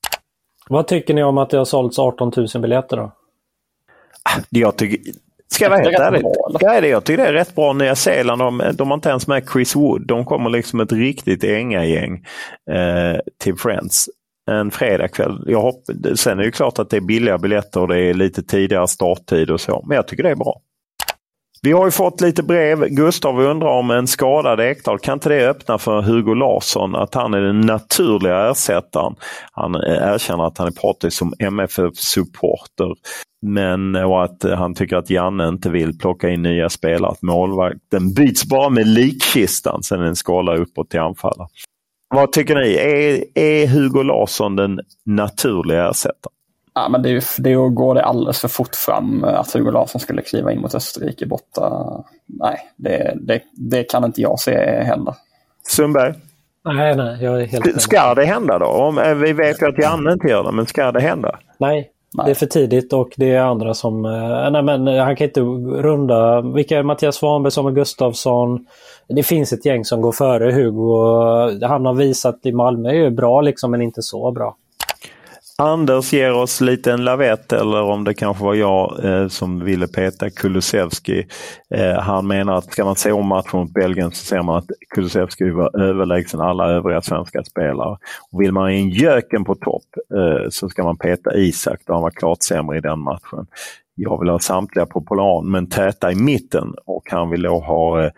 Vad 0.69 0.87
tycker 0.87 1.15
ni 1.15 1.23
om 1.23 1.39
att 1.39 1.51
det 1.51 1.59
har 1.59 1.65
sålts 1.65 1.99
18 1.99 2.33
000 2.37 2.47
biljetter 2.63 2.97
då? 2.97 3.13
Ah, 4.23 4.41
jag 4.51 4.77
tycker, 4.77 5.13
Ska 5.49 5.65
jag 5.65 5.71
vara 5.71 5.81
helt 5.81 5.99
ärlig? 5.99 6.23
Ja, 6.61 6.87
jag 6.87 7.05
tycker 7.05 7.23
det 7.23 7.29
är 7.29 7.33
rätt 7.33 7.55
bra. 7.55 7.73
Nya 7.73 7.95
Zeeland, 7.95 8.41
de, 8.41 8.63
de 8.75 8.89
har 8.89 8.95
inte 8.95 9.09
ens 9.09 9.27
med 9.27 9.49
Chris 9.53 9.77
Wood. 9.77 10.07
De 10.07 10.25
kommer 10.25 10.51
liksom 10.51 10.81
ett 10.81 10.93
riktigt 10.93 11.45
änga-gäng 11.45 12.25
eh, 12.71 13.21
till 13.39 13.57
Friends 13.57 14.09
en 14.51 14.71
fredagkväll. 14.71 15.45
Jag 15.47 15.61
hopp, 15.61 15.85
sen 16.17 16.39
är 16.39 16.45
det 16.45 16.51
klart 16.51 16.79
att 16.79 16.91
det 16.91 16.97
är 16.97 17.01
billiga 17.01 17.39
biljetter 17.39 17.81
och 17.81 17.89
det 17.89 18.01
är 18.01 18.15
lite 18.15 18.43
tidigare 18.43 18.89
starttid 18.89 19.51
och 19.51 19.61
så. 19.61 19.85
Men 19.89 19.97
jag 19.97 20.09
tycker 20.09 20.23
det 20.23 20.31
är 20.31 20.37
bra. 20.37 20.61
Vi 21.63 21.73
har 21.73 21.85
ju 21.85 21.91
fått 21.91 22.21
lite 22.21 22.43
brev. 22.43 22.89
Gustav 22.89 23.41
undrar 23.41 23.69
om 23.69 23.91
en 23.91 24.07
skadad 24.07 24.61
Ekdal, 24.61 24.99
kan 24.99 25.13
inte 25.13 25.29
det 25.29 25.49
öppna 25.49 25.79
för 25.79 26.03
Hugo 26.03 26.35
Larsson 26.35 26.95
att 26.95 27.15
han 27.15 27.35
är 27.35 27.41
den 27.41 27.61
naturliga 27.61 28.51
ersättaren? 28.51 29.15
Han 29.53 29.75
erkänner 29.75 30.47
att 30.47 30.59
han 30.59 30.67
är 30.67 30.81
partisk 30.83 31.19
som 31.19 31.35
MFF-supporter. 31.39 32.95
Men 33.47 33.97
och 33.97 34.25
att 34.25 34.43
han 34.43 34.75
tycker 34.75 34.97
att 34.97 35.11
Janne 35.11 35.49
inte 35.49 35.71
vill 35.71 35.99
plocka 35.99 36.29
in 36.29 36.43
nya 36.43 36.69
spelare. 36.69 37.11
Att 37.11 37.23
målvakten 37.23 38.15
byts 38.15 38.45
bara 38.45 38.69
med 38.69 38.87
likkistan, 38.87 39.83
sen 39.83 40.01
är 40.01 40.05
en 40.05 40.17
skala 40.17 40.57
uppåt 40.57 40.91
till 40.91 41.01
anfallare. 41.01 41.49
Vad 42.17 42.33
tycker 42.33 42.55
ni? 42.55 42.75
Är, 42.75 43.25
är 43.43 43.67
Hugo 43.67 44.03
Larsson 44.03 44.57
den 44.57 44.81
naturliga 45.05 45.91
ersättaren? 45.91 46.33
Ja, 46.75 46.89
men 46.89 47.03
det, 47.03 47.11
är, 47.11 47.43
det 47.43 47.55
går 47.55 47.95
det 47.95 48.05
alldeles 48.05 48.41
för 48.41 48.49
fort 48.49 48.75
fram 48.75 49.25
att 49.25 49.53
Hugo 49.53 49.71
Larsson 49.71 50.01
skulle 50.01 50.23
kliva 50.23 50.53
in 50.53 50.61
mot 50.61 50.75
Österrike 50.75 51.27
borta. 51.27 51.87
Nej, 52.27 52.59
det, 52.77 53.13
det, 53.21 53.41
det 53.53 53.85
kan 53.85 54.05
inte 54.05 54.21
jag 54.21 54.41
se 54.41 54.83
heller. 54.83 55.15
Sundberg? 55.69 56.15
Nej, 56.65 56.97
nej, 56.97 57.25
jag 57.25 57.43
är 57.43 57.47
helt 57.47 57.83
Ska 57.83 58.15
det 58.15 58.25
hända 58.25 58.59
då? 58.59 58.67
Om, 58.67 58.99
eh, 58.99 59.15
vi 59.15 59.33
vet 59.33 59.63
ju 59.63 59.69
att 59.69 59.79
Janne 59.79 60.13
inte 60.13 60.29
gör 60.29 60.45
det, 60.45 60.53
men 60.53 60.67
ska 60.67 60.93
det 60.93 61.01
hända? 61.01 61.39
Nej, 61.59 61.91
Nej. 62.17 62.25
Det 62.25 62.31
är 62.31 62.35
för 62.35 62.47
tidigt 62.47 62.93
och 62.93 63.09
det 63.17 63.33
är 63.33 63.41
andra 63.41 63.75
som... 63.75 64.05
Eh, 64.05 64.51
nej 64.51 64.63
men 64.63 64.87
han 64.87 65.17
kan 65.17 65.27
inte 65.27 65.41
runda... 65.41 66.41
Vilka 66.41 66.79
är 66.79 66.83
Mattias 66.83 67.17
Svanberg, 67.17 67.51
Samuel 67.51 67.75
Gustafsson? 67.75 68.67
Det 69.09 69.23
finns 69.23 69.53
ett 69.53 69.65
gäng 69.65 69.85
som 69.85 70.01
går 70.01 70.13
före 70.13 70.53
Hugo. 70.53 71.67
Han 71.67 71.87
har 71.87 71.95
visat 71.95 72.41
i 72.43 72.53
Malmö 72.53 72.91
är 72.91 73.11
bra 73.11 73.41
liksom 73.41 73.71
men 73.71 73.83
inte 73.83 74.03
så 74.03 74.33
bra. 74.33 74.57
Anders 75.59 76.13
ger 76.13 76.33
oss 76.33 76.61
lite 76.61 76.93
en 76.93 77.05
lavett 77.05 77.53
eller 77.53 77.83
om 77.83 78.05
det 78.05 78.15
kanske 78.15 78.45
var 78.45 78.55
jag 78.55 79.05
eh, 79.05 79.29
som 79.29 79.65
ville 79.65 79.87
peta 79.87 80.31
Kulusevski. 80.31 81.27
Eh, 81.75 82.01
han 82.01 82.27
menar 82.27 82.57
att 82.57 82.73
ska 82.73 82.85
man 82.85 82.97
se 82.97 83.13
om 83.13 83.27
matchen 83.27 83.61
mot 83.61 83.73
Belgien 83.73 84.11
så 84.11 84.25
ser 84.25 84.43
man 84.43 84.57
att 84.57 84.71
Kulusevski 84.95 85.51
var 85.51 85.81
överlägsen 85.81 86.41
alla 86.41 86.71
övriga 86.71 87.03
svenska 87.03 87.45
spelare. 87.45 87.99
Och 88.31 88.41
vill 88.41 88.53
man 88.53 88.63
ha 88.63 88.71
in 88.71 88.91
göken 88.91 89.45
på 89.45 89.55
topp 89.55 89.85
eh, 90.15 90.49
så 90.51 90.69
ska 90.69 90.85
man 90.85 90.97
peta 90.97 91.37
Isak 91.37 91.81
då 91.87 91.93
han 91.93 92.03
var 92.03 92.11
klart 92.11 92.43
sämre 92.43 92.79
i 92.79 92.81
den 92.81 92.99
matchen. 92.99 93.47
Jag 93.95 94.21
vill 94.21 94.29
ha 94.29 94.39
samtliga 94.39 94.87
på 94.87 95.01
plan 95.01 95.51
men 95.51 95.69
täta 95.69 96.13
i 96.13 96.15
mitten 96.15 96.75
och 96.85 97.03
han 97.11 97.31
vill 97.31 97.43
då 97.43 97.59
ha 97.61 98.05
eh, 98.05 98.11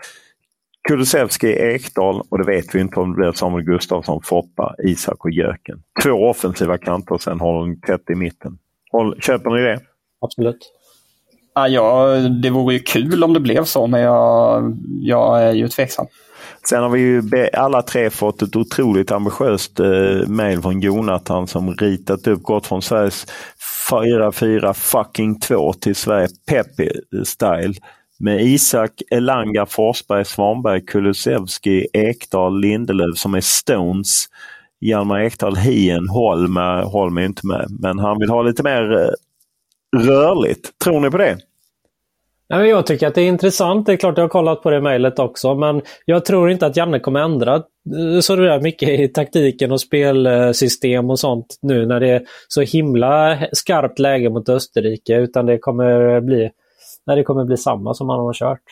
Kulusevski, 0.89 1.47
Ekdal 1.47 2.23
och 2.29 2.39
det 2.39 2.45
vet 2.45 2.75
vi 2.75 2.81
inte 2.81 3.01
om 3.01 3.11
det 3.11 3.17
blir 3.17 3.33
Samuel 3.33 3.65
Gustafsson, 3.65 4.21
Foppa, 4.25 4.75
Isak 4.85 5.25
och 5.25 5.31
Jöken. 5.31 5.83
Två 6.03 6.11
offensiva 6.11 6.79
kanter 6.79 7.15
och 7.15 7.23
sen 7.23 7.41
håller 7.41 7.67
ni 7.67 7.81
tätt 7.81 8.11
i 8.11 8.15
mitten. 8.15 8.59
Håll, 8.93 9.21
köper 9.21 9.51
ni 9.51 9.63
det? 9.63 9.81
Absolut. 10.21 10.73
Ja, 11.69 12.07
det 12.43 12.51
vore 12.51 12.75
ju 12.75 12.81
kul 12.81 13.25
om 13.25 13.33
det 13.33 13.41
blev 13.41 13.65
så 13.65 13.87
men 13.87 14.01
jag, 14.01 14.77
jag 15.03 15.43
är 15.43 15.53
ju 15.53 15.69
tveksam. 15.69 16.07
Sen 16.69 16.83
har 16.83 16.91
vi 16.91 17.01
ju 17.01 17.23
alla 17.53 17.83
tre 17.83 18.11
fått 18.11 18.43
ett 18.43 18.57
otroligt 18.57 19.13
ambitiöst 19.13 19.81
eh, 19.81 20.29
mail 20.29 20.63
från 20.63 20.81
Jonathan 20.81 21.47
som 21.47 21.75
ritat 21.75 22.27
upp, 22.27 22.43
gått 22.43 22.67
från 22.67 22.83
Sveriges 22.83 23.27
4-4 23.91 24.73
fucking 24.73 25.41
2 25.41 25.73
till 25.73 25.95
Sverige 25.95 26.29
Peppi 26.49 26.91
style 27.25 27.75
med 28.19 28.43
Isak, 28.43 29.03
Elanga, 29.11 29.67
Forsberg, 29.67 30.25
Svanberg, 30.25 30.81
Kulusevski, 30.81 31.87
Ekdal, 31.93 32.61
Lindelöf 32.61 33.19
som 33.19 33.35
är 33.35 33.41
Stones. 33.41 34.27
Hjalmar 34.81 35.21
Ekdal, 35.21 35.57
Hien, 35.57 36.09
Holm, 36.09 36.57
Holm 36.85 37.19
är 37.19 37.23
inte 37.23 37.47
med, 37.47 37.67
men 37.81 37.99
han 37.99 38.19
vill 38.19 38.31
ha 38.31 38.43
lite 38.43 38.63
mer 38.63 38.93
eh, 38.93 39.11
rörligt. 40.01 40.79
Tror 40.79 41.01
ni 41.01 41.11
på 41.11 41.19
det? 41.19 41.39
jag 42.49 42.87
tycker 42.87 43.07
att 43.07 43.15
det 43.15 43.23
är 43.23 43.29
intressant. 43.29 43.87
Det 43.87 43.93
är 43.93 43.97
klart 43.97 44.17
jag 44.17 44.25
har 44.25 44.29
kollat 44.29 44.63
på 44.63 44.71
det 44.71 44.81
mejlet 44.81 45.19
också 45.19 45.55
men 45.55 45.83
jag 46.05 46.25
tror 46.25 46.51
inte 46.51 46.67
att 46.67 46.77
Janne 46.77 47.01
kommer 47.01 47.21
ändra 47.21 47.55
eh, 47.55 48.21
så 48.21 48.37
där 48.37 48.61
mycket 48.61 48.89
i 48.89 49.09
taktiken 49.09 49.73
och 49.73 49.81
spelsystem 49.81 51.11
och 51.11 51.19
sånt 51.19 51.59
nu 51.63 51.87
när 51.87 52.01
det 52.01 52.09
är 52.09 52.23
så 52.49 52.61
himla 52.61 53.39
skarpt 53.53 53.99
läge 53.99 54.31
mot 54.31 54.49
Österrike 54.49 55.17
utan 55.17 55.47
det 55.47 55.59
kommer 55.59 56.21
bli 56.21 56.51
när 57.09 57.17
det 57.17 57.23
kommer 57.23 57.45
bli 57.45 57.57
samma 57.57 57.95
som 57.95 58.07
man 58.07 58.19
har 58.19 58.33
kört. 58.33 58.63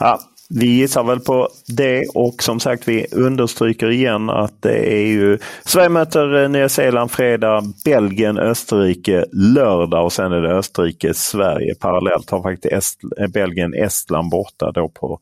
Ja, 0.00 0.18
vi 0.50 0.66
gissar 0.66 1.04
väl 1.04 1.20
på 1.20 1.48
det 1.66 2.04
och 2.14 2.42
som 2.42 2.60
sagt 2.60 2.88
vi 2.88 3.06
understryker 3.12 3.90
igen 3.90 4.30
att 4.30 4.62
det 4.62 4.92
är 4.92 5.06
ju 5.06 5.38
Sverige 5.64 5.88
möter 5.88 6.42
eh, 6.42 6.48
Nya 6.48 6.68
Zeeland 6.68 7.10
fredag, 7.10 7.62
Belgien, 7.84 8.38
Österrike 8.38 9.24
lördag 9.32 10.04
och 10.04 10.12
sen 10.12 10.32
är 10.32 10.40
det 10.40 10.54
Österrike, 10.54 11.14
Sverige 11.14 11.74
parallellt. 11.74 12.30
Har 12.30 12.42
faktiskt 12.42 12.74
Est 12.74 13.00
eh, 13.20 13.26
Belgien, 13.26 13.74
Estland 13.74 14.30
borta 14.30 14.72
då 14.72 14.88
på 14.88 15.20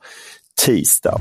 tisdag. 0.64 1.18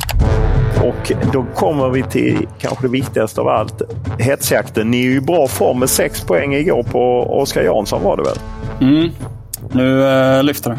Och 0.84 1.12
då 1.34 1.46
kommer 1.56 1.90
vi 1.90 2.04
till 2.04 2.48
kanske 2.60 2.88
det 2.88 2.92
viktigaste 2.92 3.42
av 3.42 3.48
allt. 3.48 3.82
Hetsjakten. 4.20 4.92
Ni 4.92 5.00
är 5.00 5.04
ju 5.04 5.18
i 5.18 5.22
bra 5.22 5.48
form 5.48 5.80
med 5.80 5.90
sex 5.90 6.22
poäng 6.22 6.54
igår 6.54 6.84
på 6.84 7.22
Oskar 7.42 7.62
Jansson 7.62 8.04
var 8.04 8.18
det 8.18 8.24
väl? 8.24 8.38
Mm, 8.82 9.12
nu 9.76 10.04
äh, 10.04 10.44
lyfter 10.44 10.70
det. 10.70 10.78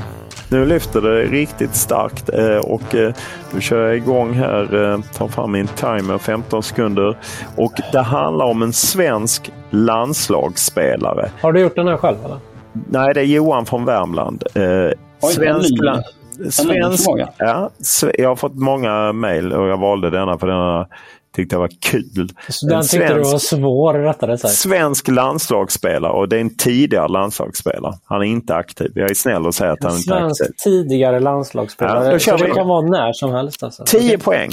Nu 0.48 0.66
lyfter 0.66 1.00
det 1.00 1.24
riktigt 1.24 1.74
starkt 1.74 2.30
äh, 2.30 2.56
och 2.56 2.94
äh, 2.94 3.14
nu 3.54 3.61
kör 3.61 3.87
jag 3.87 3.96
igång 3.96 4.32
här. 4.32 4.92
Äh, 4.92 5.00
tar 5.00 5.28
fram 5.28 5.52
min 5.52 5.66
timer 5.66 6.18
15 6.18 6.62
sekunder. 6.62 7.16
Och 7.56 7.72
det 7.92 8.00
handlar 8.00 8.46
om 8.46 8.62
en 8.62 8.72
svensk 8.72 9.52
landslagsspelare. 9.70 11.30
Har 11.40 11.52
du 11.52 11.61
gjort 11.61 11.74
den 11.74 11.88
här 11.88 11.96
själv? 11.96 12.16
Eller? 12.24 12.38
Nej, 12.72 13.14
det 13.14 13.20
är 13.20 13.24
Johan 13.24 13.66
från 13.66 13.85
Värmland. 13.85 14.44
Oj, 14.54 15.32
svensk, 15.32 15.72
svensk, 16.50 17.09
ja, 17.38 17.70
jag 18.14 18.28
har 18.28 18.37
fått 18.37 18.54
många 18.54 19.12
mejl 19.12 19.52
och 19.52 19.68
jag 19.68 19.76
valde 19.76 20.11
denna 20.11 20.38
för 20.38 20.46
denna 20.46 20.87
Tyckte 21.37 21.55
jag 21.55 21.61
var 21.61 21.70
kul. 21.81 22.29
Den 22.68 22.83
tyckte 22.83 23.14
du 23.14 23.20
var 23.22 23.38
svår 23.38 23.94
rättare 23.94 24.38
sagt. 24.38 24.55
Svensk 24.55 25.09
landslagsspelare 25.09 26.12
och 26.12 26.29
det 26.29 26.37
är 26.37 26.40
en 26.40 26.57
tidigare 26.57 27.09
landslagsspelare. 27.09 27.94
Han 28.05 28.20
är 28.20 28.27
inte 28.27 28.55
aktiv. 28.55 28.92
Jag 28.94 29.11
är 29.11 29.14
snäll 29.14 29.46
och 29.46 29.55
säger 29.55 29.72
att 29.72 29.85
han 29.85 29.96
inte 29.96 30.14
är 30.14 30.16
aktiv. 30.16 30.35
Svensk 30.35 30.64
tidigare 30.64 31.20
landslagsspelare. 31.20 32.12
Ja, 32.12 32.18
så 32.18 32.37
det 32.37 32.51
kan 32.51 32.68
vara 32.68 32.81
när 32.81 33.12
som 33.12 33.33
helst. 33.33 33.62
Alltså. 33.62 33.85
10 33.87 34.18
poäng. 34.18 34.51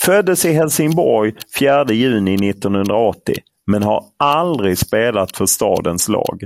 Föddes 0.00 0.44
i 0.44 0.52
Helsingborg 0.52 1.32
4 1.58 1.84
juni 1.92 2.50
1980 2.50 3.34
men 3.66 3.82
har 3.82 4.04
aldrig 4.16 4.78
spelat 4.78 5.36
för 5.36 5.46
stadens 5.46 6.08
lag. 6.08 6.40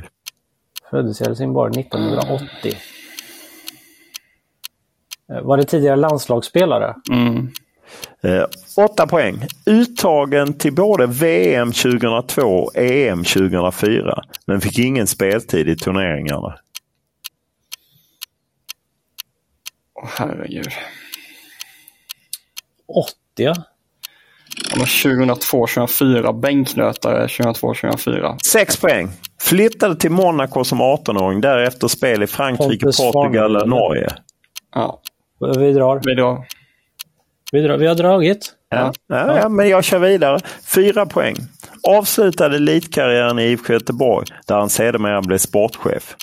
Föddes 0.91 1.21
i 1.21 1.25
Helsingborg 1.25 1.81
1980. 1.81 2.75
Eh, 5.33 5.43
Var 5.43 5.57
det 5.57 5.65
tidigare 5.65 5.97
landslagsspelare? 5.97 6.95
Mm. 7.11 7.49
Eh, 8.23 8.45
8 8.77 9.07
poäng. 9.07 9.47
Uttagen 9.67 10.59
till 10.59 10.75
både 10.75 11.07
VM 11.07 11.73
2002 11.73 12.43
och 12.43 12.77
EM 12.77 13.25
2004 13.25 14.23
men 14.47 14.61
fick 14.61 14.79
ingen 14.79 15.07
speltid 15.07 15.69
i 15.69 15.77
turneringarna. 15.77 16.59
Åh, 20.03 20.09
herregud. 20.19 20.69
80 22.89 23.13
ja. 23.37 23.55
Ja, 24.71 24.77
men 24.77 24.87
2002, 24.87 25.67
2004. 25.67 26.33
Bänknötare 26.33 27.29
2002, 27.29 27.75
2004. 27.75 28.37
6 28.53 28.77
poäng. 28.81 29.09
Flyttade 29.43 29.97
till 29.97 30.11
Monaco 30.11 30.65
som 30.65 30.83
18-åring. 30.83 31.41
Därefter 31.41 31.89
spel 31.89 32.23
i 32.23 32.27
Frankrike, 32.27 32.85
Pontus 32.85 32.97
Portugal. 32.97 33.69
Norge. 33.69 34.09
Ja, 34.75 35.01
Vi 35.57 35.73
drar. 35.73 36.01
vi 36.05 36.15
drar. 36.15 36.47
Vi, 37.53 37.61
drar. 37.63 37.77
vi 37.79 37.87
har 37.87 37.95
dragit. 37.95 38.53
Ja. 38.71 38.93
Ja, 39.07 39.37
ja, 39.37 39.49
men 39.49 39.69
jag 39.69 39.85
kör 39.85 39.99
vidare. 39.99 40.39
Fyra 40.75 41.07
poäng. 41.07 41.35
Avslutade 41.89 42.57
elitkarriären 42.57 43.39
i 43.39 43.43
IFK 43.43 43.73
Göteborg 43.73 44.27
där 44.47 44.55
han 44.55 44.69
sedermera 44.71 45.23
blev 45.23 45.39
sportchef. 45.39 46.17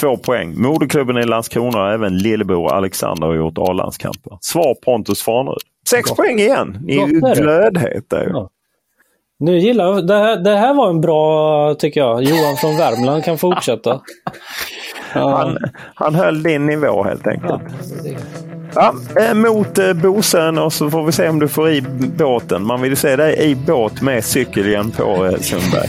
Två 0.00 0.16
poäng. 0.16 0.62
Moderklubben 0.62 1.16
i 1.18 1.24
Landskrona 1.24 1.82
och 1.82 1.92
även 1.92 2.18
lillebror 2.18 2.72
Alexander 2.72 3.26
har 3.26 3.34
gjort 3.34 3.58
A-landskamper. 3.58 4.38
Svar 4.40 4.74
Pontus 4.84 5.22
Farnerud. 5.22 5.58
Sex 5.90 6.08
Gott. 6.08 6.16
poäng 6.16 6.38
igen. 6.38 6.78
Ni 6.82 6.96
är 6.96 7.06
ju 7.06 7.20
glödheta. 7.20 8.24
ju. 8.24 8.30
Ja. 8.30 8.50
Nu 9.38 9.58
gillar 9.58 9.84
jag, 9.84 10.06
det 10.06 10.14
här, 10.14 10.36
det 10.36 10.56
här 10.56 10.74
var 10.74 10.90
en 10.90 11.00
bra, 11.00 11.74
tycker 11.74 12.00
jag. 12.00 12.22
Johan 12.22 12.56
från 12.56 12.76
Värmland 12.76 13.24
kan 13.24 13.38
fortsätta. 13.38 14.00
Han, 15.14 15.58
han 15.94 16.14
höll 16.14 16.42
din 16.42 16.66
nivå 16.66 17.04
helt 17.04 17.26
enkelt. 17.26 17.62
Ja, 18.74 18.94
eh, 19.20 19.34
mot 19.34 19.78
eh, 19.78 19.92
Bosön 19.92 20.58
och 20.58 20.72
så 20.72 20.90
får 20.90 21.04
vi 21.04 21.12
se 21.12 21.28
om 21.28 21.38
du 21.38 21.48
får 21.48 21.70
i 21.70 21.82
båten. 22.16 22.66
Man 22.66 22.82
vill 22.82 22.90
ju 22.90 22.96
se 22.96 23.16
dig 23.16 23.50
i 23.50 23.54
båt 23.54 24.02
med 24.02 24.24
cykelhjälm 24.24 24.90
på 24.90 25.26
eh, 25.26 25.40
Sundberg. 25.40 25.88